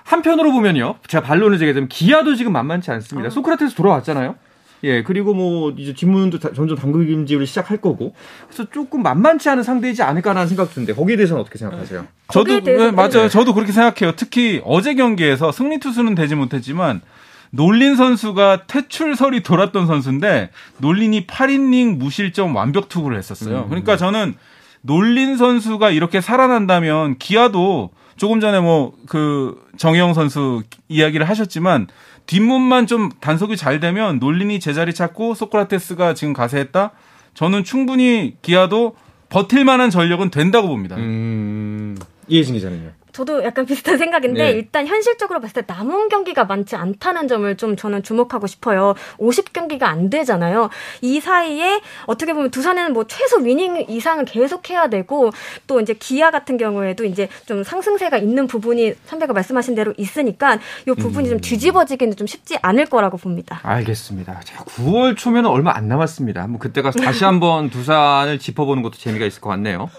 한편으로 0.03 0.51
보면요, 0.51 0.95
제가 1.07 1.23
반론을 1.23 1.57
제기하자면 1.57 1.89
기아도 1.89 2.35
지금 2.35 2.51
만만치 2.51 2.91
않습니다. 2.91 3.27
어. 3.27 3.29
소크라테스 3.29 3.75
돌아왔잖아요. 3.75 4.35
예, 4.83 5.03
그리고 5.03 5.33
뭐 5.35 5.71
이제 5.77 5.93
뒷문도 5.93 6.39
점점 6.39 6.75
당근김질을 6.75 7.45
시작할 7.45 7.77
거고, 7.77 8.15
그래서 8.47 8.67
조금 8.71 9.03
만만치 9.03 9.47
않은 9.49 9.61
상대이지 9.61 10.01
않을까라는 10.01 10.47
생각 10.47 10.73
드는데 10.73 10.93
거기에 10.93 11.17
대해서는 11.17 11.39
어떻게 11.39 11.59
생각하세요? 11.59 12.07
저도 12.31 12.61
네, 12.61 12.91
맞아요. 12.91 13.29
저도 13.29 13.53
그렇게 13.53 13.71
생각해요. 13.71 14.15
특히 14.15 14.59
어제 14.65 14.95
경기에서 14.95 15.51
승리 15.51 15.79
투수는 15.79 16.15
되지 16.15 16.33
못했지만 16.35 17.01
놀린 17.51 17.95
선수가 17.95 18.63
퇴출설이 18.67 19.43
돌았던 19.43 19.85
선수인데 19.87 20.49
놀린이 20.77 21.27
8이닝 21.27 21.97
무실점 21.97 22.55
완벽 22.55 22.89
투구를 22.89 23.17
했었어요. 23.17 23.63
음. 23.63 23.69
그러니까 23.69 23.97
저는 23.97 24.35
놀린 24.81 25.37
선수가 25.37 25.91
이렇게 25.91 26.21
살아난다면 26.21 27.17
기아도 27.19 27.91
조금 28.17 28.39
전에 28.39 28.59
뭐 28.59 28.93
그 29.07 29.61
정영 29.77 30.13
선수 30.13 30.63
이야기를 30.87 31.27
하셨지만 31.27 31.87
뒷문만 32.27 32.87
좀 32.87 33.09
단속이 33.19 33.57
잘 33.57 33.79
되면 33.79 34.19
놀린이 34.19 34.59
제자리 34.59 34.93
찾고 34.93 35.33
소크라테스가 35.35 36.13
지금 36.13 36.33
가세했다. 36.33 36.91
저는 37.33 37.63
충분히 37.63 38.35
기아도 38.41 38.95
버틸 39.29 39.65
만한 39.65 39.89
전력은 39.89 40.29
된다고 40.29 40.67
봅니다. 40.67 40.95
음, 40.97 41.97
이해진 42.27 42.53
기자는요? 42.55 42.91
저도 43.11 43.43
약간 43.43 43.65
비슷한 43.65 43.97
생각인데 43.97 44.43
네. 44.43 44.51
일단 44.51 44.87
현실적으로 44.87 45.39
봤을 45.39 45.63
때 45.63 45.73
남은 45.73 46.09
경기가 46.09 46.45
많지 46.45 46.75
않다는 46.75 47.27
점을 47.27 47.55
좀 47.57 47.75
저는 47.75 48.03
주목하고 48.03 48.47
싶어요. 48.47 48.95
50경기가 49.17 49.83
안 49.83 50.09
되잖아요. 50.09 50.69
이 51.01 51.19
사이에 51.19 51.81
어떻게 52.05 52.33
보면 52.33 52.51
두산에는 52.51 52.93
뭐 52.93 53.05
최소 53.07 53.37
위닝 53.37 53.85
이상은 53.87 54.25
계속 54.25 54.69
해야 54.69 54.87
되고 54.87 55.31
또 55.67 55.79
이제 55.79 55.93
기아 55.93 56.31
같은 56.31 56.57
경우에도 56.57 57.05
이제 57.05 57.27
좀 57.45 57.63
상승세가 57.63 58.17
있는 58.17 58.47
부분이 58.47 58.93
선배가 59.05 59.33
말씀하신 59.33 59.75
대로 59.75 59.93
있으니까 59.97 60.59
이 60.87 60.91
부분이 60.91 61.27
음. 61.27 61.31
좀 61.31 61.39
뒤집어지기는 61.41 62.15
좀 62.15 62.27
쉽지 62.27 62.57
않을 62.61 62.85
거라고 62.85 63.17
봅니다. 63.17 63.59
알겠습니다. 63.63 64.41
자, 64.43 64.63
9월 64.63 65.17
초면 65.17 65.45
얼마 65.45 65.75
안 65.75 65.87
남았습니다. 65.87 66.41
한번 66.41 66.59
그때 66.59 66.81
가서 66.81 66.99
다시 66.99 67.23
한번 67.23 67.69
두산을 67.71 68.39
짚어보는 68.39 68.83
것도 68.83 68.97
재미가 68.97 69.25
있을 69.25 69.41
것 69.41 69.49
같네요. 69.49 69.89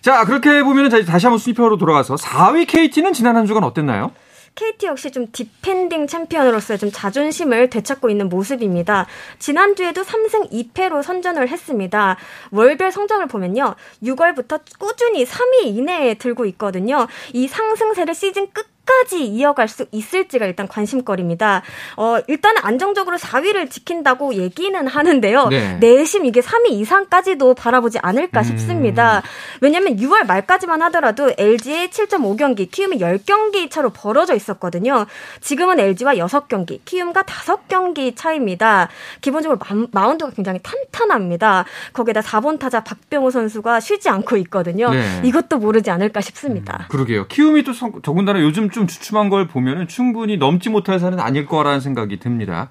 자, 0.00 0.24
그렇게 0.26 0.62
보면 0.62 0.90
다시 1.06 1.26
한번 1.26 1.38
순위표로 1.38 1.78
돌아가서 1.78 2.13
4위 2.16 2.66
KT는 2.66 3.12
지난 3.12 3.36
한 3.36 3.46
주간 3.46 3.64
어땠나요? 3.64 4.12
KT 4.54 4.86
역시 4.86 5.10
좀 5.10 5.26
디펜딩 5.32 6.06
챔피언으로서 6.06 6.76
좀 6.76 6.90
자존심을 6.92 7.70
되찾고 7.70 8.08
있는 8.08 8.28
모습입니다. 8.28 9.06
지난주에도 9.38 10.02
3승 10.02 10.50
2패로 10.50 11.02
선전을 11.02 11.48
했습니다. 11.48 12.16
월별 12.52 12.92
성적을 12.92 13.26
보면요. 13.26 13.74
6월부터 14.02 14.60
꾸준히 14.78 15.24
3위 15.24 15.66
이내에 15.66 16.14
들고 16.14 16.46
있거든요. 16.46 17.08
이 17.32 17.48
상승세를 17.48 18.14
시즌 18.14 18.50
끝 18.52 18.73
끝까지 18.84 19.26
이어갈 19.26 19.68
수 19.68 19.86
있을지가 19.90 20.46
일단 20.46 20.68
관심거리입니다. 20.68 21.62
어, 21.96 22.18
일단은 22.26 22.60
안정적으로 22.62 23.16
4위를 23.16 23.70
지킨다고 23.70 24.34
얘기는 24.34 24.86
하는데요. 24.86 25.48
네. 25.48 25.76
내심 25.80 26.26
이게 26.26 26.40
3위 26.40 26.70
이상까지도 26.70 27.54
바라보지 27.54 27.98
않을까 28.00 28.40
음. 28.40 28.44
싶습니다. 28.44 29.22
왜냐면 29.60 29.96
6월 29.96 30.26
말까지만 30.26 30.82
하더라도 30.82 31.32
LG의 31.36 31.88
7.5경기, 31.88 32.70
키움이 32.70 32.98
10경기 32.98 33.70
차로 33.70 33.90
벌어져 33.90 34.34
있었거든요. 34.34 35.06
지금은 35.40 35.80
LG와 35.80 36.14
6경기, 36.14 36.80
키움과 36.84 37.22
5경기 37.22 38.14
차입니다. 38.14 38.88
기본적으로 39.20 39.58
마, 39.92 40.08
운드가 40.08 40.30
굉장히 40.32 40.60
탄탄합니다. 40.62 41.64
거기에다 41.92 42.20
4번 42.20 42.58
타자 42.58 42.84
박병호 42.84 43.30
선수가 43.30 43.80
쉬지 43.80 44.08
않고 44.08 44.36
있거든요. 44.38 44.90
네. 44.90 45.22
이것도 45.24 45.58
모르지 45.58 45.90
않을까 45.90 46.20
싶습니다. 46.20 46.86
음, 46.88 46.88
그러게요. 46.88 47.26
키움이 47.28 47.64
또 47.64 47.72
더군다나 48.02 48.40
요즘 48.40 48.68
좀 48.74 48.86
주춤한 48.86 49.30
걸 49.30 49.46
보면은 49.46 49.88
충분히 49.88 50.36
넘지 50.36 50.68
못할 50.68 50.98
사는 50.98 51.18
아닐 51.18 51.46
거라는 51.46 51.80
생각이 51.80 52.18
듭니다. 52.18 52.68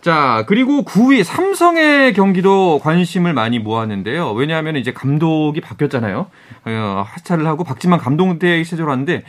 자, 0.00 0.44
그리고 0.46 0.82
9위 0.84 1.22
삼성의 1.22 2.14
경기도 2.14 2.78
관심을 2.78 3.34
많이 3.34 3.58
모았는데요. 3.58 4.32
왜냐하면 4.32 4.76
이제 4.76 4.92
감독이 4.92 5.60
바뀌었잖아요. 5.60 6.26
어, 6.64 7.04
하차를 7.06 7.46
하고 7.46 7.64
박진만 7.64 7.98
감독 7.98 8.38
대행이 8.38 8.64
체제로 8.64 8.88
왔는데 8.88 9.22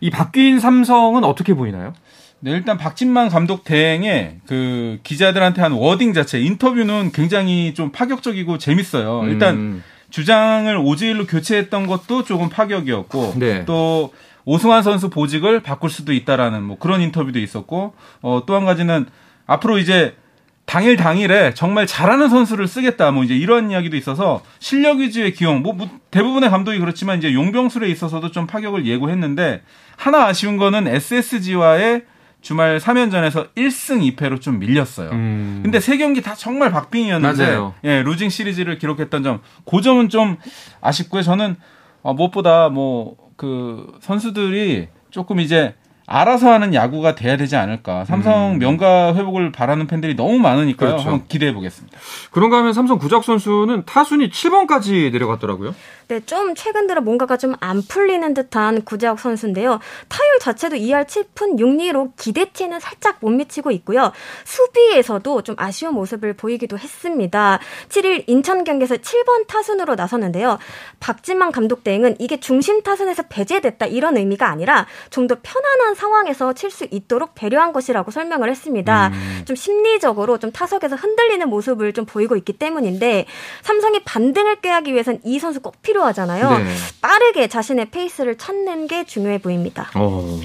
이 0.00 0.10
바뀐 0.10 0.58
삼성은 0.58 1.24
어떻게 1.24 1.54
보이나요? 1.54 1.94
네, 2.40 2.50
일단 2.50 2.76
박진만 2.76 3.28
감독 3.28 3.64
대행의 3.64 4.40
그 4.46 4.98
기자들한테 5.02 5.62
한 5.62 5.72
워딩 5.72 6.12
자체 6.12 6.38
인터뷰는 6.40 7.12
굉장히 7.12 7.72
좀 7.74 7.92
파격적이고 7.92 8.58
재밌어요. 8.58 9.24
일단 9.26 9.54
음. 9.54 9.84
주장을 10.10 10.74
오지일로 10.76 11.26
교체했던 11.26 11.86
것도 11.86 12.24
조금 12.24 12.48
파격이었고 12.48 13.34
네. 13.36 13.64
또 13.64 14.12
오승환 14.46 14.82
선수 14.82 15.10
보직을 15.10 15.60
바꿀 15.60 15.90
수도 15.90 16.12
있다라는 16.14 16.62
뭐 16.62 16.78
그런 16.78 17.00
인터뷰도 17.02 17.38
있었고 17.38 17.94
어, 18.22 18.42
또 18.46 18.54
한 18.54 18.64
가지는 18.64 19.04
앞으로 19.46 19.78
이제 19.78 20.16
당일 20.64 20.96
당일에 20.96 21.52
정말 21.54 21.86
잘하는 21.86 22.28
선수를 22.28 22.66
쓰겠다 22.66 23.10
뭐 23.10 23.22
이제 23.22 23.36
이런 23.36 23.70
이야기도 23.70 23.96
있어서 23.96 24.42
실력 24.58 24.98
위주의 24.98 25.32
기용 25.32 25.62
뭐, 25.62 25.74
뭐 25.74 25.88
대부분의 26.10 26.48
감독이 26.50 26.78
그렇지만 26.78 27.18
이제 27.18 27.34
용병술에 27.34 27.88
있어서도 27.88 28.30
좀 28.30 28.46
파격을 28.46 28.86
예고했는데 28.86 29.62
하나 29.96 30.26
아쉬운 30.26 30.56
거는 30.56 30.88
SSG와의 30.88 32.04
주말 32.40 32.78
3연전에서 32.78 33.48
1승 33.56 34.16
2패로 34.16 34.40
좀 34.40 34.60
밀렸어요. 34.60 35.10
음. 35.10 35.60
근데 35.64 35.80
세 35.80 35.96
경기 35.96 36.22
다 36.22 36.34
정말 36.34 36.70
박빙이었는데 36.70 37.44
맞아요. 37.44 37.74
예, 37.82 38.02
루징 38.02 38.28
시리즈를 38.28 38.78
기록했던 38.78 39.24
점, 39.24 39.40
그 39.68 39.80
점은 39.82 40.08
좀 40.08 40.36
아쉽고요. 40.80 41.22
저는 41.22 41.56
어, 42.02 42.14
무엇보다 42.14 42.68
뭐 42.68 43.16
그 43.36 43.92
선수들이 44.00 44.88
조금 45.10 45.40
이제 45.40 45.74
알아서 46.08 46.52
하는 46.52 46.72
야구가 46.72 47.16
돼야 47.16 47.36
되지 47.36 47.56
않을까. 47.56 48.04
삼성 48.04 48.52
음. 48.52 48.58
명가 48.58 49.14
회복을 49.14 49.50
바라는 49.50 49.88
팬들이 49.88 50.14
너무 50.14 50.38
많으니까요. 50.38 50.90
그렇죠. 50.90 51.10
한번 51.10 51.26
기대해 51.28 51.52
보겠습니다. 51.52 51.98
그런가 52.30 52.58
하면 52.58 52.72
삼성 52.72 52.98
구작 52.98 53.24
선수는 53.24 53.84
타순이 53.86 54.30
7번까지 54.30 55.10
내려갔더라고요. 55.10 55.74
네, 56.08 56.20
좀 56.20 56.54
최근 56.54 56.86
들어 56.86 57.00
뭔가가 57.00 57.36
좀 57.36 57.56
안 57.60 57.82
풀리는 57.82 58.34
듯한 58.34 58.82
구자욱 58.84 59.18
선수인데요. 59.18 59.80
타율 60.08 60.38
자체도 60.40 60.76
2할 60.76 61.06
7푼 61.06 61.58
6리로 61.58 62.12
기대치는 62.16 62.80
살짝 62.80 63.16
못 63.20 63.30
미치고 63.30 63.70
있고요. 63.72 64.12
수비에서도 64.44 65.42
좀 65.42 65.54
아쉬운 65.58 65.94
모습을 65.94 66.34
보이기도 66.34 66.78
했습니다. 66.78 67.58
7일 67.88 68.24
인천 68.26 68.64
경기에서 68.64 68.96
7번 68.96 69.46
타순으로 69.46 69.94
나섰는데요. 69.94 70.58
박진만 71.00 71.50
감독 71.52 71.82
대행은 71.84 72.16
이게 72.18 72.38
중심 72.40 72.82
타순에서 72.82 73.24
배제됐다 73.28 73.86
이런 73.86 74.16
의미가 74.16 74.48
아니라 74.48 74.86
좀 75.10 75.26
더 75.26 75.36
편안한 75.42 75.96
상황에서 75.96 76.52
칠 76.52 76.70
수 76.70 76.86
있도록 76.90 77.34
배려한 77.34 77.72
것이라고 77.72 78.10
설명을 78.12 78.48
했습니다. 78.50 79.08
음. 79.08 79.42
좀 79.44 79.56
심리적으로 79.56 80.38
좀 80.38 80.52
타석에서 80.52 80.94
흔들리는 80.94 81.48
모습을 81.48 81.92
좀 81.94 82.04
보이고 82.06 82.36
있기 82.36 82.52
때문인데 82.52 83.26
삼성이 83.62 84.00
반등을 84.04 84.60
꾀하기 84.60 84.92
위해선 84.92 85.20
이 85.24 85.38
선수 85.40 85.60
꼭 85.60 85.82
필요 85.82 85.95
필요하잖아요. 85.96 86.58
네. 86.58 86.74
빠르게 87.00 87.48
자신의 87.48 87.90
페이스를 87.90 88.36
찾는 88.36 88.86
게 88.86 89.04
중요해 89.04 89.38
보입니다. 89.38 89.90
어. 89.94 90.40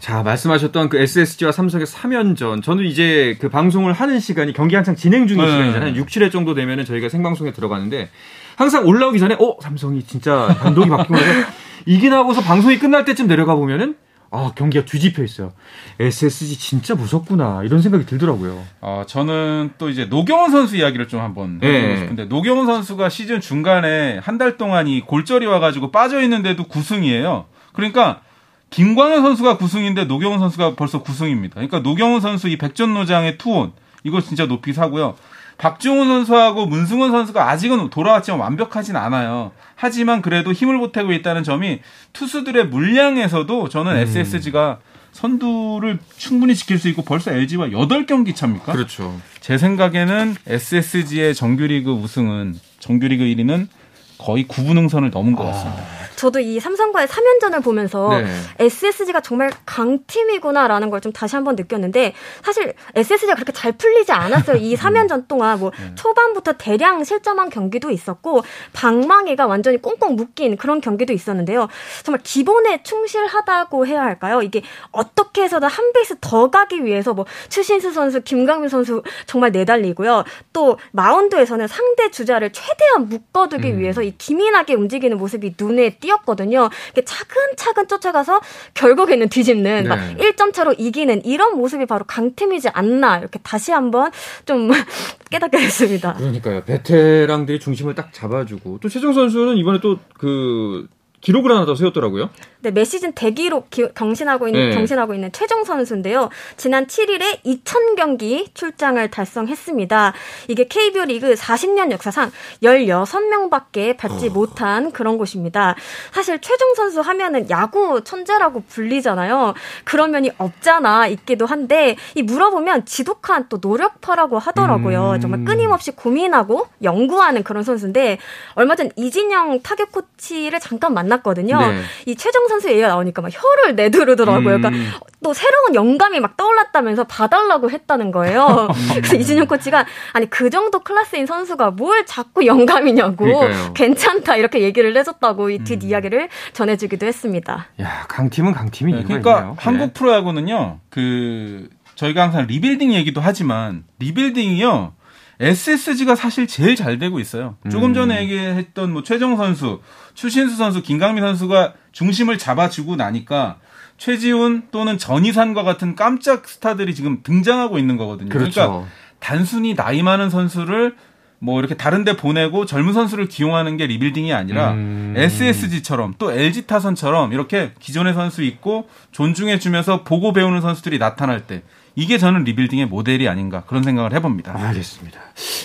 자, 0.00 0.22
말씀하셨던 0.22 0.88
그 0.88 0.98
SSG와 0.98 1.52
삼성의 1.52 1.86
3연전. 1.86 2.62
저는 2.62 2.84
이제 2.84 3.36
그 3.40 3.48
방송을 3.48 3.92
하는 3.92 4.18
시간이 4.18 4.52
경기 4.54 4.74
한창 4.74 4.96
진행 4.96 5.26
중인 5.26 5.44
네. 5.44 5.50
시간이잖아요. 5.50 5.94
6, 5.94 6.08
7회 6.08 6.32
정도 6.32 6.54
되면은 6.54 6.84
저희가 6.84 7.08
생방송에 7.08 7.52
들어가는데 7.52 8.10
항상 8.56 8.86
올라오기 8.86 9.18
전에 9.18 9.36
어, 9.38 9.56
삼성이 9.62 10.02
진짜 10.02 10.56
감독이 10.60 10.88
바뀌고 10.88 11.14
이긴 11.86 12.12
하고서 12.12 12.40
방송이 12.40 12.78
끝날 12.78 13.04
때쯤 13.04 13.26
내려가 13.26 13.54
보면은 13.54 13.96
아, 14.32 14.52
경기가 14.54 14.84
뒤집혀 14.84 15.24
있어요. 15.24 15.52
SSG 15.98 16.56
진짜 16.58 16.94
무섭구나. 16.94 17.62
이런 17.64 17.82
생각이 17.82 18.06
들더라고요. 18.06 18.62
어, 18.80 19.02
저는 19.06 19.72
또 19.76 19.88
이제 19.90 20.04
노경원 20.04 20.52
선수 20.52 20.76
이야기를 20.76 21.08
좀 21.08 21.20
한번 21.20 21.58
네. 21.58 21.66
해보고 21.66 21.96
싶은데, 22.00 22.24
노경원 22.26 22.66
선수가 22.66 23.08
시즌 23.08 23.40
중간에 23.40 24.18
한 24.22 24.38
달 24.38 24.56
동안 24.56 24.86
이 24.86 25.00
골절이 25.00 25.44
와가지고 25.46 25.90
빠져 25.90 26.22
있는데도 26.22 26.64
9승이에요. 26.64 27.44
그러니까 27.72 28.22
김광현 28.70 29.22
선수가 29.22 29.58
9승인데 29.58 30.06
노경훈 30.06 30.38
선수가 30.38 30.76
벌써 30.76 31.02
9승입니다. 31.02 31.54
그러니까 31.54 31.80
노경훈 31.80 32.20
선수 32.20 32.48
이 32.48 32.56
백전노장의 32.56 33.36
투혼 33.36 33.72
이거 34.04 34.20
진짜 34.20 34.46
높이 34.46 34.72
사고요. 34.72 35.16
박중훈 35.60 36.08
선수하고 36.08 36.64
문승원 36.64 37.10
선수가 37.10 37.50
아직은 37.50 37.90
돌아왔지만 37.90 38.40
완벽하진 38.40 38.96
않아요. 38.96 39.52
하지만 39.76 40.22
그래도 40.22 40.52
힘을 40.52 40.78
보태고 40.78 41.12
있다는 41.12 41.44
점이 41.44 41.80
투수들의 42.14 42.68
물량에서도 42.68 43.68
저는 43.68 43.92
음. 43.92 43.96
SSG가 43.98 44.78
선두를 45.12 45.98
충분히 46.16 46.54
지킬 46.54 46.78
수 46.78 46.88
있고 46.88 47.02
벌써 47.02 47.32
LG와 47.32 47.68
8경기 47.68 48.34
차입니까? 48.34 48.72
그렇죠. 48.72 49.20
제 49.40 49.58
생각에는 49.58 50.34
SSG의 50.46 51.34
정규리그 51.34 51.90
우승은 51.92 52.58
정규리그 52.78 53.24
1위는 53.24 53.68
거의 54.16 54.46
9분 54.46 54.78
응선을 54.78 55.10
넘은 55.10 55.34
것 55.34 55.44
같습니다. 55.44 55.82
아. 55.82 55.99
저도 56.20 56.38
이 56.38 56.60
삼성과의 56.60 57.08
3연전을 57.08 57.64
보면서 57.64 58.10
네. 58.10 58.26
SSG가 58.58 59.20
정말 59.22 59.50
강팀이구나라는 59.66 60.88
걸 60.90 61.00
좀 61.00 61.12
다시 61.12 61.34
한번 61.34 61.56
느꼈는데 61.56 62.12
사실 62.42 62.74
SSG가 62.94 63.34
그렇게 63.34 63.52
잘 63.52 63.72
풀리지 63.72 64.12
않았어요. 64.12 64.58
이 64.58 64.76
3연전 64.76 65.12
음. 65.12 65.24
동안 65.28 65.58
뭐 65.58 65.70
네. 65.70 65.94
초반부터 65.94 66.52
대량 66.58 67.02
실점한 67.04 67.48
경기도 67.48 67.90
있었고 67.90 68.42
방망이가 68.74 69.46
완전히 69.46 69.80
꽁꽁 69.80 70.14
묶인 70.16 70.58
그런 70.58 70.82
경기도 70.82 71.14
있었는데요. 71.14 71.68
정말 72.02 72.20
기본에 72.22 72.82
충실하다고 72.82 73.86
해야 73.86 74.02
할까요? 74.02 74.42
이게 74.42 74.60
어떻게 74.90 75.44
해서든 75.44 75.68
한 75.68 75.92
베이스 75.94 76.16
더 76.20 76.50
가기 76.50 76.84
위해서 76.84 77.14
뭐 77.14 77.24
추신수 77.48 77.92
선수, 77.92 78.20
김강민 78.20 78.68
선수 78.68 79.02
정말 79.24 79.52
내달리고요. 79.52 80.24
또 80.52 80.76
마운드에서는 80.92 81.66
상대 81.66 82.10
주자를 82.10 82.52
최대한 82.52 83.08
묶어두기 83.08 83.70
음. 83.70 83.78
위해서 83.78 84.02
이 84.02 84.14
기민하게 84.18 84.74
움직이는 84.74 85.16
모습이 85.16 85.54
눈에 85.58 85.96
띄 85.98 86.09
뛰었거든요. 86.10 86.68
차근차근 87.04 87.88
쫓아가서 87.88 88.40
결국에는 88.74 89.28
뒤집는 89.28 89.84
네. 89.84 89.88
막 89.88 89.98
1점 90.16 90.52
차로 90.52 90.74
이기는 90.78 91.24
이런 91.24 91.56
모습이 91.56 91.86
바로 91.86 92.04
강팀이지 92.04 92.68
않나 92.70 93.18
이렇게 93.18 93.38
다시 93.42 93.72
한번 93.72 94.10
좀 94.46 94.70
깨닫게 95.30 95.58
됐습니다. 95.58 96.14
그러니까요. 96.14 96.64
베테랑들이 96.64 97.60
중심을 97.60 97.94
딱 97.94 98.12
잡아주고 98.12 98.78
또 98.82 98.88
최정 98.88 99.12
선수는 99.12 99.56
이번에 99.56 99.80
또 99.80 99.98
그 100.20 100.86
기록을 101.22 101.50
하나 101.50 101.64
더 101.64 101.74
세웠더라고요. 101.74 102.30
네, 102.62 102.70
매 102.70 102.84
시즌 102.84 103.12
대기록 103.12 103.70
기, 103.70 103.88
경신하고 103.94 104.48
있는 104.48 104.70
네. 104.70 104.74
경신하고 104.74 105.14
있는 105.14 105.32
최정 105.32 105.64
선수인데요. 105.64 106.28
지난 106.56 106.86
7일에 106.86 107.42
2000경기 107.42 108.54
출장을 108.54 109.10
달성했습니다. 109.10 110.12
이게 110.48 110.66
KBO 110.66 111.04
리그 111.06 111.34
40년 111.34 111.90
역사상 111.90 112.30
16명밖에 112.62 113.96
받지 113.96 114.28
어. 114.28 114.30
못한 114.30 114.92
그런 114.92 115.16
곳입니다. 115.16 115.74
사실 116.12 116.38
최정 116.40 116.74
선수 116.74 117.00
하면은 117.00 117.48
야구 117.48 118.02
천재라고 118.04 118.64
불리잖아요. 118.68 119.54
그런 119.84 120.10
면이 120.10 120.30
없잖아 120.36 121.06
있기도 121.08 121.46
한데 121.46 121.96
이 122.14 122.22
물어보면 122.22 122.84
지독한 122.84 123.46
또 123.48 123.58
노력파라고 123.60 124.38
하더라고요. 124.38 125.12
음. 125.12 125.20
정말 125.20 125.44
끊임없이 125.44 125.92
고민하고 125.92 126.66
연구하는 126.82 127.42
그런 127.42 127.62
선수인데 127.62 128.18
얼마 128.54 128.76
전 128.76 128.90
이진영 128.96 129.62
타격 129.62 129.92
코치를 129.92 130.60
잠깐 130.60 130.92
만났거든요. 130.92 131.58
네. 131.58 131.80
이 132.06 132.16
최정 132.16 132.49
선수 132.50 132.68
얘기가 132.68 132.88
나오니까 132.88 133.22
막 133.22 133.30
혀를 133.32 133.74
내두르더라고요. 133.76 134.44
그러니까 134.44 134.68
음. 134.68 134.72
그러니까 134.74 135.00
또 135.22 135.32
새로운 135.32 135.74
영감이 135.74 136.20
막 136.20 136.36
떠올랐다면서 136.36 137.04
봐달라고 137.04 137.70
했다는 137.70 138.10
거예요. 138.10 138.68
그래서 138.94 139.16
이진영 139.16 139.46
코치가 139.46 139.86
아니 140.12 140.28
그 140.28 140.50
정도 140.50 140.80
클래스인 140.80 141.26
선수가 141.26 141.70
뭘 141.72 142.04
자꾸 142.04 142.44
영감이냐고 142.44 143.16
그러니까요. 143.24 143.72
괜찮다 143.74 144.36
이렇게 144.36 144.60
얘기를 144.60 144.94
해줬다고 144.96 145.50
이 145.50 145.84
뒷이야기를 145.84 146.22
음. 146.22 146.28
전해주기도 146.52 147.06
했습니다. 147.06 147.66
야 147.80 148.04
강팀은 148.08 148.52
강팀이 148.52 148.92
네, 148.92 149.02
그러니까 149.04 149.38
있네요. 149.38 149.56
한국 149.58 149.86
네. 149.86 149.92
프로야구는요 149.94 150.80
그 150.90 151.68
저희가 151.94 152.22
항상 152.22 152.46
리빌딩 152.46 152.92
얘기도 152.92 153.20
하지만 153.20 153.84
리빌딩이요. 153.98 154.92
SSG가 155.40 156.14
사실 156.14 156.46
제일 156.46 156.76
잘 156.76 156.98
되고 156.98 157.18
있어요. 157.18 157.56
조금 157.70 157.94
전에 157.94 158.18
음. 158.18 158.22
얘기했던 158.22 158.92
뭐 158.92 159.02
최정 159.02 159.36
선수, 159.36 159.80
추신수 160.14 160.56
선수, 160.56 160.82
김강민 160.82 161.24
선수가 161.24 161.72
중심을 161.92 162.36
잡아주고 162.36 162.96
나니까 162.96 163.58
최지훈 163.96 164.68
또는 164.70 164.98
전의산과 164.98 165.62
같은 165.62 165.96
깜짝 165.96 166.46
스타들이 166.46 166.94
지금 166.94 167.22
등장하고 167.22 167.78
있는 167.78 167.96
거거든요. 167.96 168.28
그러니까 168.28 168.52
그렇죠. 168.52 168.70
그러니까 168.70 168.90
단순히 169.18 169.74
나이 169.74 170.02
많은 170.02 170.30
선수를 170.30 170.94
뭐 171.38 171.58
이렇게 171.58 171.74
다른 171.74 172.04
데 172.04 172.16
보내고 172.16 172.66
젊은 172.66 172.92
선수를 172.92 173.26
기용하는 173.26 173.78
게 173.78 173.86
리빌딩이 173.86 174.32
아니라 174.32 174.72
음. 174.72 175.14
SSG처럼 175.16 176.14
또 176.18 176.32
LG 176.32 176.66
타선처럼 176.66 177.32
이렇게 177.32 177.72
기존의 177.80 178.12
선수 178.12 178.42
있고 178.42 178.88
존중해 179.12 179.58
주면서 179.58 180.04
보고 180.04 180.34
배우는 180.34 180.60
선수들이 180.60 180.98
나타날 180.98 181.46
때 181.46 181.62
이게 181.96 182.18
저는 182.18 182.44
리빌딩의 182.44 182.86
모델이 182.86 183.28
아닌가 183.28 183.62
그런 183.66 183.82
생각을 183.82 184.12
해봅니다. 184.14 184.54
알겠습니다. 184.56 185.20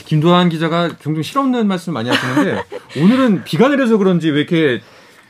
김도환 0.05 0.49
기자가 0.49 0.97
종종 0.99 1.21
실없는 1.23 1.67
말씀 1.67 1.93
많이 1.93 2.09
하시는데 2.09 2.63
오늘은 3.01 3.43
비가 3.43 3.67
내려서 3.67 3.97
그런지 3.97 4.29
왜 4.29 4.41
이렇게 4.41 4.81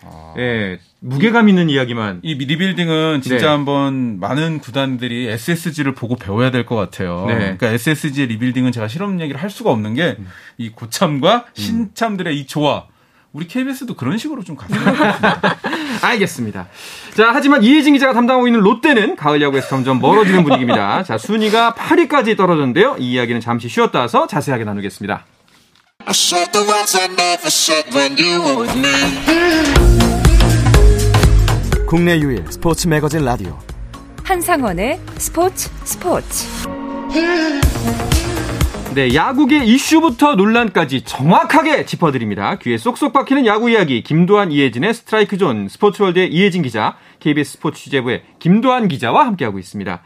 아... 0.04 0.34
예, 0.38 0.80
무게감 1.00 1.50
있는 1.50 1.70
이야기만. 1.70 2.20
이 2.24 2.34
리빌딩은 2.36 3.22
진짜 3.22 3.38
네. 3.38 3.46
한번 3.48 4.20
많은 4.20 4.60
구단들이 4.60 5.28
SSG를 5.30 5.94
보고 5.94 6.16
배워야 6.16 6.52
될 6.52 6.66
것 6.66 6.76
같아요. 6.76 7.26
네. 7.28 7.36
그러니까 7.36 7.68
SSG의 7.70 8.28
리빌딩은 8.28 8.72
제가 8.72 8.88
실험 8.88 9.20
얘기를 9.22 9.42
할 9.42 9.50
수가 9.50 9.72
없는 9.72 9.94
게 9.96 10.09
이 10.09 10.16
음. 10.20 10.72
고참과 10.76 11.46
신참들의 11.54 12.40
이 12.40 12.48
조화. 12.48 12.86
우리 13.36 13.50
KBS도 13.50 13.96
그런 13.96 14.18
식으로 14.18 14.46
좀 14.46 14.56
갔으면 14.56 14.82
좋겠습니다. 14.82 15.58
알겠습니다. 16.08 16.68
자, 17.16 17.32
하지만 17.34 17.64
이혜진 17.64 17.94
기자가 17.94 18.14
담당하고 18.14 18.48
있는 18.48 18.62
롯데는 18.62 19.18
가을 19.18 19.42
야구에서 19.42 19.68
점점 19.68 20.00
멀어지는 20.00 20.46
분위기입니다. 20.46 21.04
자, 21.04 21.18
순위가 21.18 21.74
8위까지 21.74 22.38
떨어졌는데요. 22.38 22.96
이 22.98 23.12
이야기는 23.12 23.42
잠시 23.42 23.68
쉬었다 23.68 24.00
와서 24.00 24.26
자세하게 24.26 24.64
나누겠습니다. 24.64 25.26
국내 31.86 32.18
유일 32.20 32.46
스포츠 32.50 32.88
매거진 32.88 33.26
라디오 33.26 33.60
한상원의 34.24 35.00
스포츠 35.18 35.70
스포츠 35.84 36.48
네, 38.96 39.14
야구계 39.14 39.66
이슈부터 39.66 40.36
논란까지 40.36 41.02
정확하게 41.02 41.86
짚어드립니다. 41.86 42.58
귀에 42.60 42.78
쏙쏙 42.78 43.12
박히는 43.12 43.46
야구 43.46 43.70
이야기 43.70 44.02
김도환 44.02 44.54
이혜진의 44.54 44.94
스트라이크 44.94 45.38
존 45.38 45.68
스포츠월드의 45.68 46.32
이혜진 46.32 46.62
기자 46.62 46.96
KBS 47.20 47.58
스포츠 47.58 47.84
취재부의 47.84 48.24
김도환 48.40 48.88
기자와 48.88 49.26
함께하고 49.26 49.60
있습니다. 49.60 50.02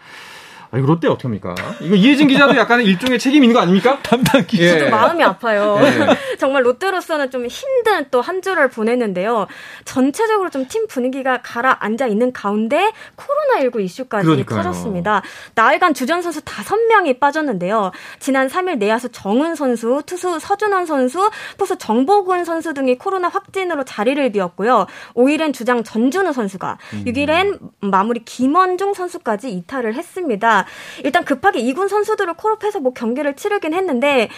아, 0.72 0.78
이거 0.78 0.86
롯데 0.88 1.08
어떡합니까? 1.08 1.56
이거 1.82 1.96
이혜진 1.96 2.28
기자도 2.28 2.56
약간 2.56 2.82
일종의 2.82 3.18
책임 3.20 3.44
있는 3.44 3.56
거 3.56 3.60
아닙니까? 3.62 4.00
담당 4.04 4.46
기자. 4.46 4.64
예. 4.64 4.80
저도 4.80 4.92
마음이 4.92 5.24
아파요. 5.24 5.80
예. 5.82 6.38
정말 6.38 6.64
롯데로서는 6.66 7.32
좀 7.32 7.48
힘든 7.48 8.06
또 8.12 8.22
한 8.22 8.42
주를 8.44 8.70
보냈는데요. 8.70 9.48
전체적으로 9.86 10.50
좀 10.50 10.68
팀 10.70 10.86
분위기가 10.88 11.42
가라앉아 11.42 12.06
있는 12.08 12.32
가운데 12.32 12.92
코로나19 13.16 13.80
이슈까지 13.82 14.26
그러니까요. 14.26 14.62
터졌습니다. 14.62 15.24
나흘간 15.56 15.94
주전 15.96 16.22
선수 16.22 16.42
5명이 16.42 17.20
빠졌는데요. 17.20 17.92
지난 18.20 18.48
3일 18.48 18.78
내야수 18.78 19.10
정은 19.10 19.56
선수, 19.56 20.04
투수 20.06 20.38
서준원 20.40 20.86
선수, 20.86 21.32
포수 21.58 21.76
정보근 21.78 22.46
선수 22.46 22.74
등이 22.76 23.00
코로나 23.00 23.30
확진으로 23.30 23.84
자리를 23.84 24.32
비웠고요. 24.32 24.86
5일엔 25.16 25.54
주장 25.54 25.84
전준우 25.84 26.34
선수가, 26.34 26.78
음. 26.94 27.04
6일엔 27.08 27.58
마무리 27.82 28.24
김원중 28.24 28.94
선수까지 28.94 29.50
이탈을 29.50 29.96
했습니다. 29.96 30.59
일단 31.04 31.24
급하게 31.26 31.62
2군 31.64 31.88
선수들을 31.90 32.34
콜업해서 32.36 32.80
뭐 32.80 32.94
경기를 32.94 33.36
치르긴 33.36 33.74
했는데 33.74 34.30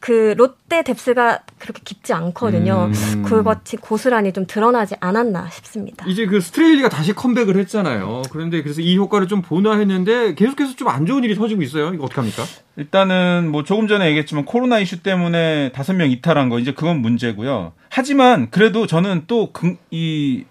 그 0.00 0.34
롯데 0.36 0.82
뎁스가 0.82 1.40
그렇게 1.58 1.80
깊지 1.84 2.12
않거든요. 2.12 2.90
음. 2.92 3.22
그것이 3.24 3.76
고스란히 3.76 4.32
좀 4.32 4.46
드러나지 4.46 4.94
않았나 5.00 5.48
싶습니다. 5.50 6.04
이제 6.06 6.26
그 6.26 6.40
스트레일리가 6.40 6.88
다시 6.88 7.12
컴백을 7.12 7.56
했잖아요. 7.56 8.22
그런데 8.30 8.62
그래서 8.62 8.80
이 8.80 8.96
효과를 8.96 9.26
좀 9.28 9.42
보나 9.42 9.76
했는데 9.78 10.34
계속해서 10.34 10.74
좀 10.76 10.88
안 10.88 11.04
좋은 11.04 11.22
일이 11.22 11.34
터지고 11.34 11.60
있어요. 11.62 11.92
이거 11.92 12.04
어떡합니까? 12.04 12.44
일단은 12.76 13.50
뭐 13.50 13.62
조금 13.64 13.88
전에 13.88 14.06
얘기했지만 14.06 14.44
코로나 14.46 14.78
이슈 14.78 15.02
때문에 15.02 15.70
다섯 15.72 15.92
명 15.92 16.10
이탈한 16.10 16.48
거 16.48 16.58
이제 16.58 16.72
그건 16.72 17.00
문제고요. 17.02 17.72
하지만 17.90 18.50
그래도 18.50 18.86
저는 18.86 19.24
또 19.26 19.52
이 19.90 20.44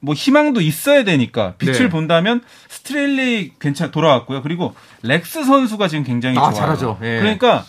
뭐 0.00 0.14
희망도 0.14 0.60
있어야 0.60 1.04
되니까 1.04 1.54
빛을 1.58 1.72
네. 1.74 1.88
본다면 1.88 2.40
스트레일리 2.68 3.52
괜찮 3.58 3.90
돌아왔고요. 3.90 4.42
그리고 4.42 4.74
렉스 5.02 5.44
선수가 5.44 5.88
지금 5.88 6.04
굉장히 6.04 6.38
아, 6.38 6.42
좋아요. 6.42 6.54
잘하죠. 6.54 6.98
예. 7.02 7.18
그러니까 7.18 7.64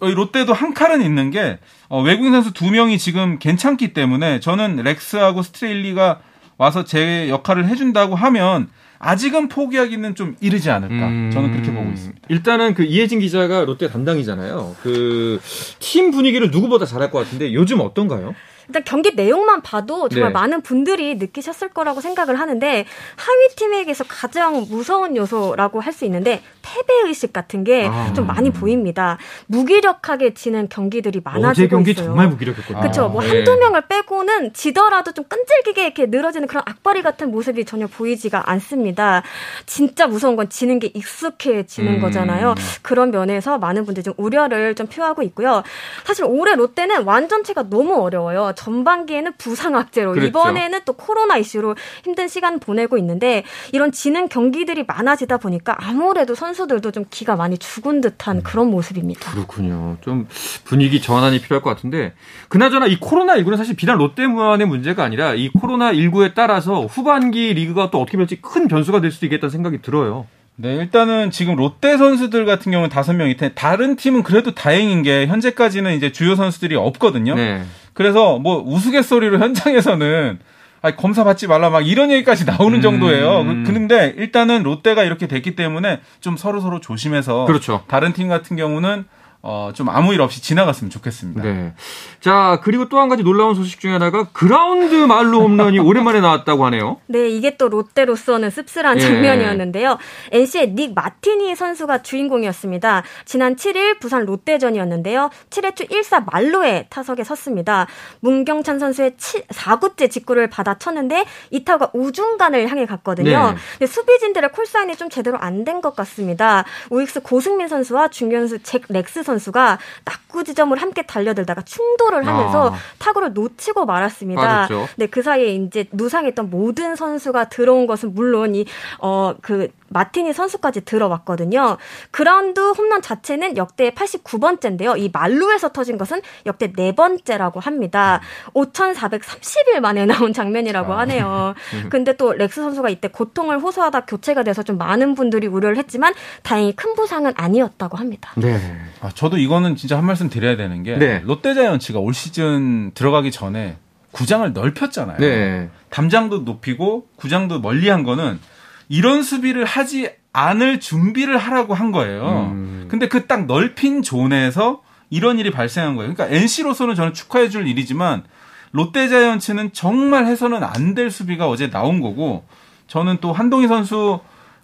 롯데도 0.00 0.52
한 0.52 0.74
칼은 0.74 1.02
있는 1.02 1.30
게 1.30 1.58
어, 1.88 2.02
외국인 2.02 2.32
선수 2.32 2.52
두 2.52 2.70
명이 2.70 2.98
지금 2.98 3.38
괜찮기 3.38 3.92
때문에 3.94 4.40
저는 4.40 4.76
렉스하고 4.76 5.42
스트레일리가 5.42 6.20
와서 6.58 6.84
제 6.84 7.28
역할을 7.28 7.66
해준다고 7.66 8.14
하면 8.14 8.68
아직은 8.98 9.48
포기하기는 9.48 10.14
좀 10.14 10.36
이르지 10.40 10.70
않을까. 10.70 11.08
음... 11.08 11.30
저는 11.32 11.50
그렇게 11.50 11.72
보고 11.72 11.90
있습니다. 11.90 12.20
일단은 12.28 12.74
그 12.74 12.84
이혜진 12.84 13.18
기자가 13.18 13.64
롯데 13.64 13.88
담당이잖아요. 13.88 14.76
그 14.82 15.40
팀 15.80 16.12
분위기를 16.12 16.50
누구보다 16.52 16.86
잘 16.86 17.00
알 17.00 17.10
것 17.10 17.18
같은데 17.18 17.52
요즘 17.52 17.80
어떤가요? 17.80 18.34
일단 18.68 18.82
경기 18.84 19.14
내용만 19.14 19.62
봐도 19.62 20.08
정말 20.08 20.30
네. 20.30 20.32
많은 20.32 20.62
분들이 20.62 21.14
느끼셨을 21.16 21.68
거라고 21.68 22.00
생각을 22.00 22.38
하는데 22.40 22.84
하위 23.16 23.48
팀에게서 23.56 24.04
가장 24.08 24.66
무서운 24.68 25.16
요소라고 25.16 25.80
할 25.80 25.92
수 25.92 26.06
있는데 26.06 26.42
패배 26.62 26.94
의식 27.06 27.32
같은 27.32 27.64
게좀 27.64 28.30
아. 28.30 28.32
많이 28.34 28.50
보입니다. 28.50 29.18
무기력하게 29.46 30.32
지는 30.34 30.68
경기들이 30.68 31.20
많아지고 31.22 31.68
경기 31.68 31.90
있어요. 31.90 32.06
정말 32.06 32.28
무기력했거든요. 32.28 32.80
그렇죠. 32.80 33.08
뭐 33.08 33.20
네. 33.22 33.28
한두 33.28 33.56
명을 33.58 33.82
빼고는 33.88 34.52
지더라도 34.54 35.12
좀 35.12 35.24
끈질기게 35.28 35.84
이렇게 35.84 36.06
늘어지는 36.06 36.48
그런 36.48 36.62
악바리 36.66 37.02
같은 37.02 37.30
모습이 37.30 37.64
전혀 37.64 37.86
보이지가 37.86 38.48
않습니다. 38.50 39.22
진짜 39.66 40.06
무서운 40.06 40.36
건 40.36 40.48
지는 40.48 40.78
게 40.78 40.90
익숙해지는 40.94 41.96
음. 41.96 42.00
거잖아요. 42.00 42.54
그런 42.80 43.10
면에서 43.10 43.58
많은 43.58 43.84
분들이 43.84 44.02
좀 44.02 44.14
우려를 44.16 44.74
좀 44.74 44.86
표하고 44.86 45.22
있고요. 45.22 45.62
사실 46.04 46.24
올해 46.26 46.54
롯데는 46.54 47.04
완전체가 47.04 47.68
너무 47.68 48.00
어려워요. 48.00 48.51
전반기에는 48.54 49.32
부상 49.38 49.76
악재로 49.76 50.12
그렇죠. 50.12 50.28
이번에는 50.28 50.80
또 50.84 50.92
코로나 50.92 51.36
이슈로 51.36 51.76
힘든 52.04 52.28
시간 52.28 52.58
보내고 52.58 52.98
있는데 52.98 53.44
이런 53.72 53.92
지는 53.92 54.28
경기들이 54.28 54.84
많아지다 54.86 55.38
보니까 55.38 55.76
아무래도 55.78 56.34
선수들도 56.34 56.90
좀 56.90 57.04
기가 57.10 57.36
많이 57.36 57.58
죽은 57.58 58.00
듯한 58.00 58.38
음. 58.38 58.42
그런 58.42 58.70
모습입니다. 58.70 59.32
그렇군요. 59.32 59.96
좀 60.00 60.26
분위기 60.64 61.00
전환이 61.00 61.40
필요할 61.40 61.62
것 61.62 61.70
같은데 61.70 62.14
그나저나 62.48 62.86
이 62.86 62.98
코로나 62.98 63.36
19는 63.36 63.56
사실 63.56 63.76
비단 63.76 63.98
롯데만의 63.98 64.66
문제가 64.66 65.04
아니라 65.04 65.34
이 65.34 65.48
코로나 65.48 65.92
19에 65.92 66.34
따라서 66.34 66.86
후반기 66.86 67.54
리그가 67.54 67.90
또 67.90 68.00
어떻게 68.00 68.16
될지 68.16 68.40
큰 68.40 68.68
변수가 68.68 69.00
될 69.00 69.10
수도 69.10 69.26
있겠다는 69.26 69.50
생각이 69.50 69.82
들어요. 69.82 70.26
네, 70.56 70.76
일단은 70.76 71.30
지금 71.30 71.56
롯데 71.56 71.96
선수들 71.96 72.44
같은 72.44 72.72
경우는 72.72 72.90
다섯 72.90 73.14
명이 73.14 73.36
텐데 73.36 73.54
다른 73.54 73.96
팀은 73.96 74.22
그래도 74.22 74.54
다행인 74.54 75.02
게 75.02 75.26
현재까지는 75.26 75.94
이제 75.94 76.12
주요 76.12 76.36
선수들이 76.36 76.76
없거든요. 76.76 77.34
네. 77.34 77.62
그래서 77.94 78.38
뭐 78.38 78.62
우스갯소리로 78.66 79.38
현장에서는 79.38 80.38
아니, 80.82 80.96
검사 80.96 81.22
받지 81.22 81.46
말라 81.46 81.70
막 81.70 81.86
이런 81.86 82.10
얘기까지 82.10 82.44
나오는 82.44 82.78
음. 82.78 82.82
정도예요. 82.82 83.44
그, 83.44 83.62
그런데 83.66 84.14
일단은 84.16 84.64
롯데가 84.64 85.04
이렇게 85.04 85.28
됐기 85.28 85.54
때문에 85.54 86.00
좀 86.20 86.36
서로 86.36 86.60
서로 86.60 86.80
조심해서 86.80 87.46
그렇죠. 87.46 87.84
다른 87.86 88.12
팀 88.12 88.28
같은 88.28 88.56
경우는 88.56 89.04
어, 89.44 89.72
좀 89.74 89.88
아무 89.88 90.14
일 90.14 90.20
없이 90.20 90.40
지나갔으면 90.40 90.88
좋겠습니다. 90.90 91.42
네. 91.42 91.74
자, 92.20 92.60
그리고 92.62 92.88
또 92.88 92.98
한 93.02 93.08
가지 93.08 93.24
놀라운 93.24 93.56
소식 93.56 93.80
중에 93.80 93.90
하나가 93.90 94.28
그라운드 94.32 94.94
말로 94.94 95.40
홈런이 95.40 95.80
오랜만에 95.82 96.20
나왔다고 96.20 96.64
하네요. 96.66 97.00
네, 97.08 97.28
이게 97.28 97.56
또 97.56 97.68
롯데로서는 97.68 98.50
씁쓸한 98.50 98.98
예. 98.98 99.00
장면이었는데요. 99.00 99.98
NC의 100.30 100.74
닉 100.76 100.94
마티니 100.94 101.56
선수가 101.56 102.02
주인공이었습니다. 102.02 103.02
지난 103.24 103.56
7일 103.56 103.98
부산 103.98 104.24
롯데전이었는데요. 104.26 105.30
7회 105.50 105.74
초 105.74 105.84
1사 105.86 106.24
말로의 106.30 106.86
타석에 106.90 107.24
섰습니다. 107.24 107.88
문경찬 108.20 108.78
선수의 108.78 109.14
7, 109.16 109.42
4구째 109.48 110.08
직구를 110.08 110.48
받아 110.50 110.78
쳤는데 110.78 111.24
이 111.50 111.64
타구가 111.64 111.90
우중간을 111.94 112.68
향해 112.68 112.86
갔거든요. 112.86 113.50
네. 113.50 113.56
근데 113.78 113.86
수비진들의 113.86 114.52
콜사인이 114.52 114.94
좀 114.96 115.10
제대로 115.10 115.38
안 115.38 115.64
된 115.64 115.80
것 115.80 115.96
같습니다. 115.96 116.64
우익수 116.90 117.22
고승민 117.22 117.66
선수와 117.66 118.08
중견수 118.08 118.60
잭 118.62 118.82
렉스 118.88 119.22
선수 119.24 119.31
선수가 119.32 119.78
낙구 120.04 120.44
지점을 120.44 120.76
함께 120.80 121.02
달려들다가 121.02 121.62
충돌을 121.62 122.26
하면서 122.26 122.70
아. 122.70 122.76
타구를 122.98 123.32
놓치고 123.32 123.86
말았습니다. 123.86 124.42
맞았죠. 124.42 124.88
네, 124.96 125.06
그 125.06 125.22
사이에 125.22 125.54
이제 125.54 125.86
누상에 125.92 126.21
있던 126.21 126.50
모든 126.50 126.96
선수가 126.96 127.48
들어온 127.48 127.86
것은 127.86 128.14
물론 128.14 128.54
이 128.54 128.64
어 129.00 129.34
그 129.42 129.68
마티니 129.88 130.32
선수까지 130.32 130.84
들어왔거든요. 130.86 131.76
그라운드 132.10 132.60
홈런 132.60 133.02
자체는 133.02 133.56
역대 133.58 133.90
89번째인데요. 133.90 134.98
이 134.98 135.10
만루에서 135.12 135.68
터진 135.70 135.98
것은 135.98 136.22
역대 136.46 136.72
네 136.72 136.92
번째라고 136.92 137.60
합니다. 137.60 138.20
5,430일 138.54 139.80
만에 139.80 140.06
나온 140.06 140.32
장면이라고 140.32 140.94
아. 140.94 141.00
하네요. 141.00 141.54
근데 141.90 142.16
또 142.16 142.32
렉스 142.32 142.62
선수가 142.62 142.88
이때 142.88 143.08
고통을 143.08 143.58
호소하다 143.60 144.06
교체가 144.06 144.42
돼서 144.44 144.62
좀 144.62 144.78
많은 144.78 145.14
분들이 145.14 145.46
우려를 145.46 145.76
했지만 145.76 146.14
다행히 146.42 146.74
큰 146.74 146.94
부상은 146.94 147.32
아니었다고 147.36 147.98
합니다. 147.98 148.32
네. 148.36 148.58
아, 149.02 149.10
저도 149.22 149.38
이거는 149.38 149.76
진짜 149.76 149.96
한 149.96 150.04
말씀 150.04 150.28
드려야 150.28 150.56
되는 150.56 150.82
게 150.82 150.96
네. 150.96 151.20
롯데자이언츠가 151.24 152.00
올 152.00 152.12
시즌 152.12 152.90
들어가기 152.92 153.30
전에 153.30 153.76
구장을 154.10 154.52
넓혔잖아요. 154.52 155.18
네. 155.18 155.70
담장도 155.90 156.40
높이고 156.40 157.06
구장도 157.14 157.60
멀리한 157.60 158.02
거는 158.02 158.40
이런 158.88 159.22
수비를 159.22 159.64
하지 159.64 160.10
않을 160.32 160.80
준비를 160.80 161.38
하라고 161.38 161.72
한 161.72 161.92
거예요. 161.92 162.50
음. 162.52 162.86
근데 162.88 163.06
그 163.06 163.28
딱 163.28 163.46
넓힌 163.46 164.02
존에서 164.02 164.82
이런 165.08 165.38
일이 165.38 165.52
발생한 165.52 165.94
거예요. 165.94 166.12
그러니까 166.12 166.36
NC로서는 166.36 166.96
저는 166.96 167.14
축하해 167.14 167.48
줄 167.48 167.68
일이지만 167.68 168.24
롯데자이언츠는 168.72 169.70
정말 169.72 170.26
해서는 170.26 170.64
안 170.64 170.96
될 170.96 171.12
수비가 171.12 171.48
어제 171.48 171.70
나온 171.70 172.00
거고 172.00 172.44
저는 172.88 173.18
또 173.20 173.32
한동희 173.32 173.68
선수 173.68 174.18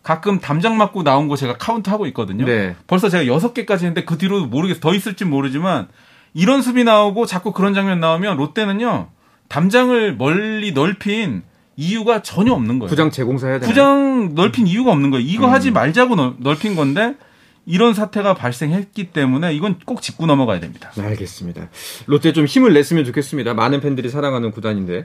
가끔 0.09 0.41
담장 0.41 0.79
맞고 0.79 1.03
나온 1.03 1.29
거 1.29 1.37
제가 1.37 1.59
카운트 1.59 1.91
하고 1.91 2.07
있거든요. 2.07 2.47
네. 2.47 2.75
벌써 2.87 3.11
제가 3.11 3.27
여섯 3.27 3.53
개까지 3.53 3.85
했는데 3.85 4.07
그 4.07 4.17
뒤로 4.17 4.47
모르겠어. 4.47 4.81
더 4.81 4.95
있을지 4.95 5.27
모르지만 5.27 5.89
이런 6.33 6.63
수비 6.63 6.83
나오고 6.83 7.27
자꾸 7.27 7.53
그런 7.53 7.75
장면 7.75 8.01
나오면 8.01 8.39
롯데는요. 8.39 9.11
담장을 9.49 10.17
멀리 10.17 10.73
넓힌 10.73 11.43
이유가 11.77 12.23
전혀 12.23 12.55
없는 12.55 12.79
거예요. 12.79 12.89
구장 12.89 13.11
재공사해야 13.11 13.59
되나요? 13.59 13.69
구장 13.69 14.35
넓힌 14.35 14.67
이유가 14.67 14.93
없는 14.93 15.11
거예요. 15.11 15.27
이거 15.29 15.49
음. 15.49 15.53
하지 15.53 15.71
말자고 15.73 16.17
넓힌 16.39 16.75
건데 16.75 17.15
이런 17.67 17.93
사태가 17.93 18.33
발생했기 18.33 19.11
때문에 19.11 19.53
이건 19.53 19.79
꼭 19.85 20.01
짚고 20.01 20.25
넘어가야 20.25 20.59
됩니다. 20.59 20.91
알겠습니다. 20.99 21.69
롯데 22.07 22.33
좀 22.33 22.47
힘을 22.47 22.73
냈으면 22.73 23.05
좋겠습니다. 23.05 23.53
많은 23.53 23.83
팬들이 23.83 24.09
사랑하는 24.09 24.53
구단인데. 24.53 25.05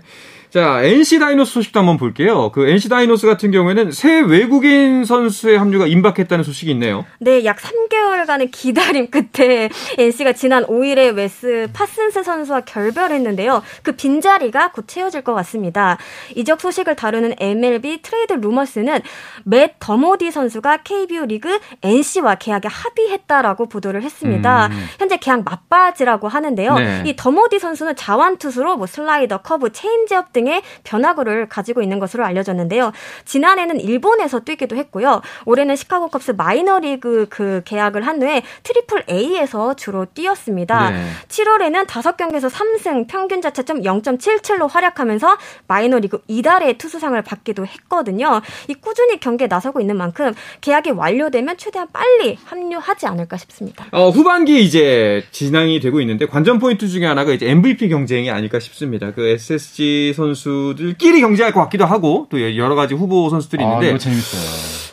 자, 0.54 0.84
NC 0.84 1.18
다이노스 1.18 1.52
소식도 1.52 1.80
한번 1.80 1.98
볼게요. 1.98 2.52
그 2.52 2.68
NC 2.68 2.88
다이노스 2.88 3.26
같은 3.26 3.50
경우에는 3.50 3.90
새 3.90 4.20
외국인 4.20 5.04
선수의 5.04 5.58
합류가 5.58 5.88
임박했다는 5.88 6.44
소식이 6.44 6.70
있네요. 6.74 7.06
네, 7.18 7.44
약 7.44 7.58
3개월간의 7.58 8.50
기다림 8.52 9.10
끝에 9.10 9.72
NC가 9.98 10.34
지난 10.34 10.64
5일에 10.68 11.16
웨스 11.18 11.70
파슨스 11.74 12.22
선수와 12.22 12.62
결별했는데요. 12.62 13.64
그 13.82 13.94
빈자리가 13.94 14.74
곧 14.74 14.88
채워질 14.88 15.24
것 15.24 15.34
같습니다. 15.34 15.98
이적 16.36 16.62
소식을 16.62 16.98
다루는 16.98 17.34
MLB 17.40 18.04
Trade 18.04 18.34
Rumors는 18.34 19.02
맷 19.46 19.78
더모디 19.80 20.30
선수가 20.30 20.84
KBO 20.84 21.26
리그 21.26 21.60
NC와 21.82 22.36
계약에 22.36 22.68
합의했다라고 22.68 23.70
보도를 23.70 24.04
했습니다. 24.04 24.68
음. 24.68 24.86
현재 25.00 25.18
계약 25.18 25.44
막바지라고 25.44 26.28
하는데요. 26.28 26.76
네. 26.76 27.04
이 27.08 27.16
더모디 27.16 27.58
선수는 27.58 27.96
좌완 27.96 28.38
투수로 28.38 28.78
뭐 28.78 28.86
슬라이더, 28.86 29.40
커브, 29.40 29.72
체인지업 29.72 30.32
등 30.32 30.43
등의 30.44 30.62
변화구를 30.84 31.48
가지고 31.48 31.82
있는 31.82 32.00
것으로 32.00 32.26
알려졌는데요. 32.26 32.92
지난해는 33.26 33.80
일본에서 33.80 34.42
뛰기도 34.42 34.76
했고요. 34.76 35.22
올해는 35.46 35.76
시카고 35.76 36.10
컵스 36.10 36.32
마이너리그 36.32 37.28
그 37.30 37.62
계약을 37.66 38.06
한 38.06 38.22
후에 38.22 38.44
트리플 38.64 39.06
A에서 39.10 39.74
주로 39.76 40.06
뛰었습니다. 40.06 40.90
네. 40.90 41.06
7월에는 41.30 41.88
5경기에서 41.88 42.50
3승 42.50 43.08
평균 43.08 43.42
자책점 43.42 43.82
0.77로 43.82 44.70
활약하면서 44.70 45.38
마이너리그 45.68 46.22
이달의 46.28 46.78
투수상을 46.78 47.20
받기도 47.22 47.66
했거든요. 47.66 48.42
이 48.68 48.74
꾸준히 48.74 49.20
경기에 49.20 49.48
나서고 49.48 49.80
있는 49.80 49.98
만큼 49.98 50.34
계약이 50.62 50.92
완료되면 50.92 51.58
최대한 51.58 51.88
빨리 51.94 52.38
합류하지 52.44 53.08
않을까 53.08 53.38
싶습니다. 53.38 53.86
어, 53.92 54.10
후반기 54.10 54.64
이제 54.64 55.24
진행이 55.32 55.80
되고 55.80 56.02
있는데 56.02 56.26
관전 56.26 56.60
포인트 56.60 56.88
중에 56.88 57.06
하나가 57.06 57.32
이제 57.32 57.50
MVP 57.50 57.90
경쟁이 57.90 58.30
아닐까 58.30 58.60
싶습니다. 58.60 59.14
그 59.14 59.28
SSG 59.28 60.14
선수 60.14 60.33
선수들끼리 60.36 61.22
경쟁할 61.22 61.54
것 61.54 61.62
같기도 61.62 61.86
하고 61.86 62.28
또 62.30 62.42
여러 62.58 62.76
가지 62.76 62.94
후보 62.94 63.30
선수들이 63.30 63.64
아, 63.64 63.80
있는데 63.80 63.94
아. 63.94 64.10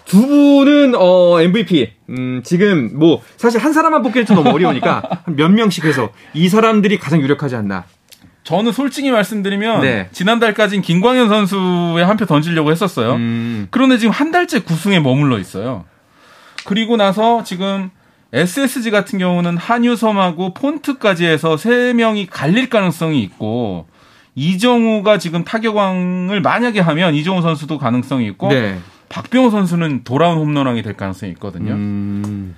두 0.04 0.26
분은 0.26 0.94
어, 0.96 1.40
MVP 1.40 1.92
음, 2.10 2.42
지금 2.44 2.98
뭐 2.98 3.22
사실 3.36 3.60
한 3.60 3.72
사람만 3.72 4.02
뽑기는 4.02 4.26
좀 4.26 4.36
너무 4.36 4.50
어려우니까 4.50 5.02
몇 5.36 5.50
명씩 5.50 5.84
해서 5.84 6.10
이 6.34 6.48
사람들이 6.48 6.98
가장 6.98 7.20
유력하지 7.20 7.56
않나. 7.56 7.84
저는 8.42 8.72
솔직히 8.72 9.10
말씀드리면 9.10 9.82
네. 9.82 10.08
지난달까지는 10.12 10.82
김광현 10.82 11.28
선수의 11.28 12.04
한표 12.04 12.24
던지려고 12.26 12.70
했었어요. 12.70 13.14
음. 13.14 13.68
그런데 13.70 13.98
지금 13.98 14.12
한 14.12 14.32
달째 14.32 14.60
9승에 14.60 15.00
머물러 15.00 15.38
있어요. 15.38 15.84
그리고 16.64 16.96
나서 16.96 17.44
지금 17.44 17.90
SSG 18.32 18.90
같은 18.90 19.18
경우는 19.18 19.56
한유섬하고 19.56 20.54
폰트까지 20.54 21.26
해서 21.26 21.56
세 21.56 21.92
명이 21.92 22.26
갈릴 22.26 22.70
가능성이 22.70 23.22
있고 23.22 23.86
이정우가 24.34 25.18
지금 25.18 25.44
타격왕을 25.44 26.40
만약에 26.40 26.80
하면 26.80 27.14
이정우 27.14 27.42
선수도 27.42 27.78
가능성이 27.78 28.26
있고 28.28 28.48
네. 28.48 28.78
박병호 29.08 29.50
선수는 29.50 30.04
돌아온 30.04 30.38
홈런왕이 30.38 30.82
될 30.82 30.94
가능성이 30.94 31.32
있거든요. 31.32 31.72
음. 31.72 32.54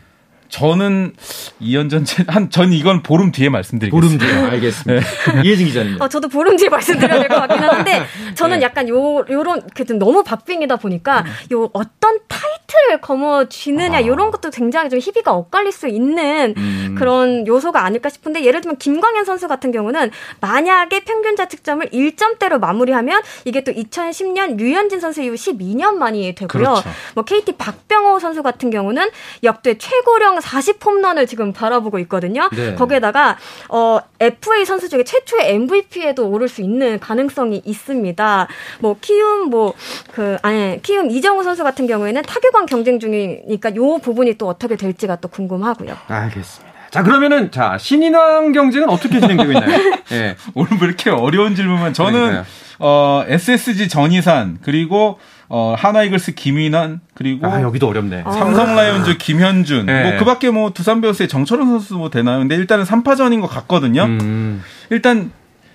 저는 0.52 1.14
2연전 1.62 2.28
한전 2.28 2.74
이건 2.74 3.02
보름 3.02 3.32
뒤에 3.32 3.48
말씀드리겠습니다. 3.48 3.90
보름 3.90 4.18
뒤에 4.18 4.50
알겠습니다. 4.50 5.06
네. 5.32 5.42
이혜진 5.48 5.66
기자님. 5.66 6.00
어, 6.00 6.08
저도 6.08 6.28
보름 6.28 6.56
뒤에 6.58 6.68
말씀드려야 6.68 7.18
될 7.20 7.28
것 7.28 7.36
같긴 7.36 7.58
한데 7.58 8.02
저는 8.36 8.58
네. 8.58 8.62
약간 8.64 8.86
요 8.88 9.24
요런 9.30 9.62
그좀 9.74 9.98
너무 9.98 10.22
박빙이다 10.22 10.76
보니까 10.76 11.24
요 11.54 11.70
어떤 11.72 12.18
타이틀을 12.28 13.00
거머쥐느냐 13.00 13.98
아. 13.98 14.06
요런 14.06 14.30
것도 14.30 14.50
굉장히 14.50 14.90
좀 14.90 14.98
희비가 14.98 15.32
엇갈릴 15.32 15.72
수 15.72 15.88
있는 15.88 16.52
음. 16.58 16.96
그런 16.98 17.46
요소가 17.46 17.82
아닐까 17.84 18.10
싶은데 18.10 18.44
예를 18.44 18.60
들면 18.60 18.76
김광현 18.76 19.24
선수 19.24 19.48
같은 19.48 19.72
경우는 19.72 20.10
만약에 20.40 21.04
평균 21.04 21.34
자책점을 21.34 21.88
1점대로 21.88 22.58
마무리하면 22.58 23.22
이게 23.46 23.64
또 23.64 23.72
2010년 23.72 24.56
류현진 24.58 25.00
선수 25.00 25.22
이후 25.22 25.34
12년 25.34 25.94
만이 25.94 26.34
되고요. 26.34 26.62
그렇죠. 26.62 26.82
뭐 27.14 27.24
KT 27.24 27.52
박병호 27.52 28.18
선수 28.18 28.42
같은 28.42 28.68
경우는 28.68 29.08
역대 29.44 29.78
최고령 29.78 30.41
40 30.42 30.84
홈런을 30.84 31.26
지금 31.26 31.52
바라보고 31.52 31.98
있거든요. 32.00 32.48
네. 32.52 32.74
거기에다가 32.74 33.36
어 33.68 34.00
FA 34.20 34.64
선수 34.64 34.88
중에 34.88 35.04
최초의 35.04 35.54
MVP에도 35.54 36.28
오를 36.28 36.48
수 36.48 36.60
있는 36.62 36.98
가능성이 37.00 37.62
있습니다. 37.64 38.48
뭐 38.80 38.96
키움 39.00 39.48
뭐 39.50 39.74
그 40.12 40.36
아니 40.42 40.80
키움 40.82 41.10
이정우 41.10 41.42
선수 41.42 41.62
같은 41.64 41.86
경우에는 41.86 42.22
타격왕 42.22 42.66
경쟁 42.66 42.98
중이니까 43.00 43.74
요 43.76 43.98
부분이 43.98 44.34
또 44.38 44.48
어떻게 44.48 44.76
될지가 44.76 45.16
또 45.16 45.28
궁금하고요. 45.28 45.96
알겠습니다. 46.08 46.72
자 46.90 47.02
그러면은 47.02 47.50
자 47.50 47.78
신인왕 47.78 48.52
경쟁은 48.52 48.88
어떻게 48.90 49.18
진행되고 49.20 49.52
있나요? 49.52 50.02
네. 50.10 50.36
오늘 50.54 50.70
왜 50.80 50.86
이렇게 50.88 51.10
어려운 51.10 51.54
질문만 51.54 51.94
저는 51.94 52.12
그러니까요. 52.12 52.44
어 52.78 53.24
SSG 53.26 53.88
전희산 53.88 54.58
그리고 54.62 55.18
어, 55.54 55.74
하나이글스 55.76 56.32
김인환 56.32 57.00
그리고 57.12 57.46
아, 57.46 57.60
여기도 57.60 57.86
어렵네. 57.86 58.22
삼성 58.24 58.74
라이온즈 58.74 59.18
김현준 59.18 59.84
네. 59.84 60.02
뭐 60.02 60.18
그 60.18 60.24
밖에 60.24 60.50
뭐 60.50 60.72
두산 60.72 61.02
베어스의 61.02 61.28
정철원 61.28 61.68
선수 61.68 61.94
뭐 61.96 62.08
되나요? 62.08 62.38
근데 62.38 62.54
일단은 62.54 62.84
3파전인 62.84 63.42
것 63.42 63.48
같거든요. 63.48 64.04
음. 64.04 64.62
일단 64.88 65.30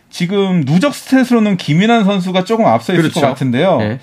지금 0.09 0.63
누적 0.65 0.93
스탯으로는 0.93 1.57
김인환 1.57 2.05
선수가 2.05 2.43
조금 2.45 2.65
앞서 2.65 2.93
있을 2.93 3.03
그렇죠. 3.03 3.21
것 3.21 3.27
같은데요. 3.27 3.77
네. 3.77 3.99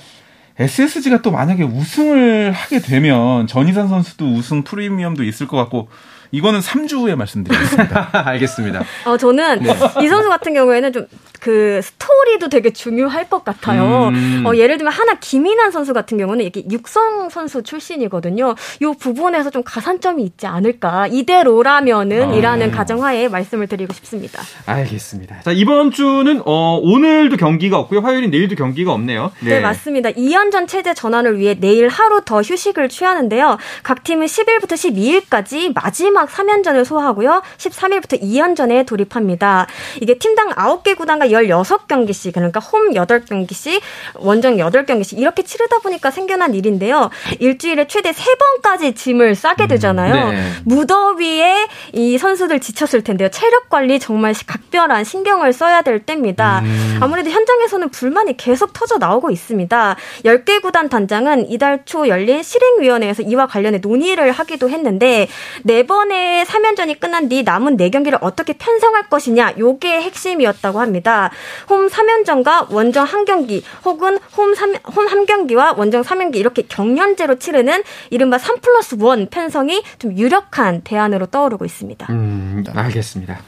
SSG가 0.60 1.22
또 1.22 1.32
만약에 1.32 1.64
우승을 1.64 2.52
하게 2.52 2.78
되면 2.78 3.48
전희산 3.48 3.88
선수도 3.88 4.26
우승 4.32 4.62
프리미엄도 4.62 5.24
있을 5.24 5.48
것 5.48 5.56
같고 5.56 5.88
이거는 6.35 6.61
3주 6.61 7.03
후에 7.03 7.14
말씀드리겠습니다. 7.14 8.11
알겠습니다. 8.27 8.85
어, 9.05 9.16
저는 9.16 9.62
네. 9.62 9.70
이 10.03 10.09
선수 10.09 10.29
같은 10.29 10.53
경우에는 10.53 10.92
좀 10.92 11.07
그 11.44 11.83
스토리도 11.83 12.49
되게 12.49 12.73
중요할 12.73 13.29
것 13.29 13.44
같아요. 13.44 14.09
음. 14.09 14.44
어, 14.47 14.57
예를 14.57 14.79
들면 14.79 14.90
하나 14.90 15.12
김인환 15.20 15.73
선수 15.73 15.92
같은 15.92 16.16
경우는 16.16 16.42
이게 16.42 16.62
육성 16.70 17.29
선수 17.29 17.62
출신이거든요. 17.62 18.55
이 18.81 18.94
부분에서 18.99 19.51
좀 19.51 19.62
가산점이 19.62 20.23
있지 20.23 20.47
않을까. 20.47 21.07
이대로라면은 21.09 22.31
아. 22.31 22.35
이라는 22.35 22.70
가정하에 22.70 23.29
말씀을 23.29 23.66
드리고 23.66 23.92
싶습니다. 23.92 24.40
알겠습니다. 24.64 25.42
자, 25.42 25.53
이번 25.53 25.90
주는 25.90 26.40
어, 26.47 26.81
오늘도 26.83 27.37
경기가 27.37 27.79
없고요. 27.79 28.01
화요일인 28.01 28.31
내일도 28.31 28.55
경기가 28.55 28.94
없네요. 28.94 29.31
네, 29.40 29.57
네 29.57 29.61
맞습니다. 29.61 30.12
2연전 30.12 30.66
체제 30.66 30.94
전환을 30.94 31.38
위해 31.38 31.59
내일 31.61 31.88
하루 31.88 32.23
더 32.25 32.40
휴식을 32.40 32.88
취하는데요. 32.88 33.59
각 33.83 34.03
팀은 34.03 34.25
10일부터 34.25 35.29
12일까지 35.29 35.75
마지막 35.75 36.23
마지막 36.24 36.30
3연전을 36.30 36.84
소화하고요. 36.84 37.42
13일부터 37.58 38.20
2연전에 38.20 38.87
돌입합니다. 38.87 39.66
이게 40.00 40.18
팀당 40.18 40.50
9개 40.50 40.96
구단과 40.96 41.28
16경기씩 41.28 42.32
그러니까 42.34 42.60
홈 42.60 42.92
8경기씩 42.92 43.80
원정 44.16 44.56
8경기씩 44.56 45.18
이렇게 45.18 45.42
치르다 45.42 45.78
보니까 45.78 46.10
생겨난 46.10 46.54
일인데요. 46.54 47.10
일주일에 47.40 47.87
최대 47.87 48.12
3번까지 48.12 48.96
짐을 48.96 49.34
싸게 49.34 49.66
되잖아요. 49.66 50.14
음, 50.14 50.30
네. 50.30 50.50
무더위에 50.64 51.68
이 51.92 52.18
선수들 52.18 52.60
지쳤을 52.60 53.04
텐데요. 53.04 53.28
체력 53.28 53.68
관리 53.68 53.98
정말 53.98 54.34
각별한 54.46 55.04
신경을 55.04 55.52
써야 55.52 55.82
될 55.82 56.00
때입니다. 56.00 56.60
음. 56.60 56.98
아무래도 57.00 57.30
현장에서는 57.30 57.90
불만이 57.90 58.37
계속 58.37 58.72
터져 58.72 58.98
나오고 58.98 59.30
있습니다. 59.30 59.96
10개 60.24 60.62
구단 60.62 60.88
단장은 60.88 61.50
이달 61.50 61.84
초 61.84 62.08
열린 62.08 62.42
실행위원회에서 62.42 63.22
이와 63.22 63.46
관련해 63.46 63.78
논의를 63.78 64.32
하기도 64.32 64.70
했는데 64.70 65.28
네번 65.62 66.04
이번에 66.05 66.45
3연전이 66.45 67.01
끝난 67.01 67.29
뒤 67.29 67.43
남은 67.43 67.77
4경기를 67.77 68.19
어떻게 68.21 68.53
편성할 68.53 69.09
것이냐 69.09 69.55
요게 69.59 70.03
핵심이었다고 70.03 70.81
합니다. 70.81 71.31
홈 71.69 71.88
3연전과 71.88 72.71
원정 72.71 73.07
1경기 73.07 73.62
혹은 73.85 74.19
홈 74.37 74.55
3, 74.55 74.75
홈 74.95 75.07
1경기와 75.07 75.77
원정 75.79 76.03
3경기 76.03 76.37
이렇게 76.37 76.62
경연제로 76.62 77.38
치르는 77.38 77.83
이른바 78.11 78.38
3 78.38 78.61
플러스 78.61 78.97
1 78.97 79.29
편성이 79.31 79.83
좀 79.99 80.17
유력한 80.17 80.83
대안으로 80.83 81.27
떠오르고 81.27 81.64
있습니다. 81.64 82.07
음, 82.11 82.64
알겠습니다. 82.75 83.38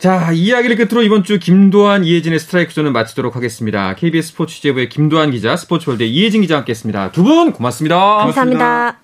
자, 0.00 0.32
이야기를 0.32 0.76
끝으로 0.76 1.02
이번 1.02 1.24
주 1.24 1.38
김도환, 1.38 2.04
이혜진의 2.04 2.38
스트라이크 2.40 2.74
존은 2.74 2.92
마치도록 2.92 3.36
하겠습니다. 3.36 3.94
KBS 3.94 4.28
스포츠 4.32 4.56
취재부의 4.56 4.88
김도환 4.88 5.30
기자, 5.30 5.56
스포츠월드의 5.56 6.10
이혜진 6.12 6.42
기자와 6.42 6.58
함께했습니다. 6.60 7.12
두 7.12 7.22
분 7.24 7.52
고맙습니다. 7.52 7.96
감사합니다. 7.96 8.34
고맙습니다. 8.34 9.03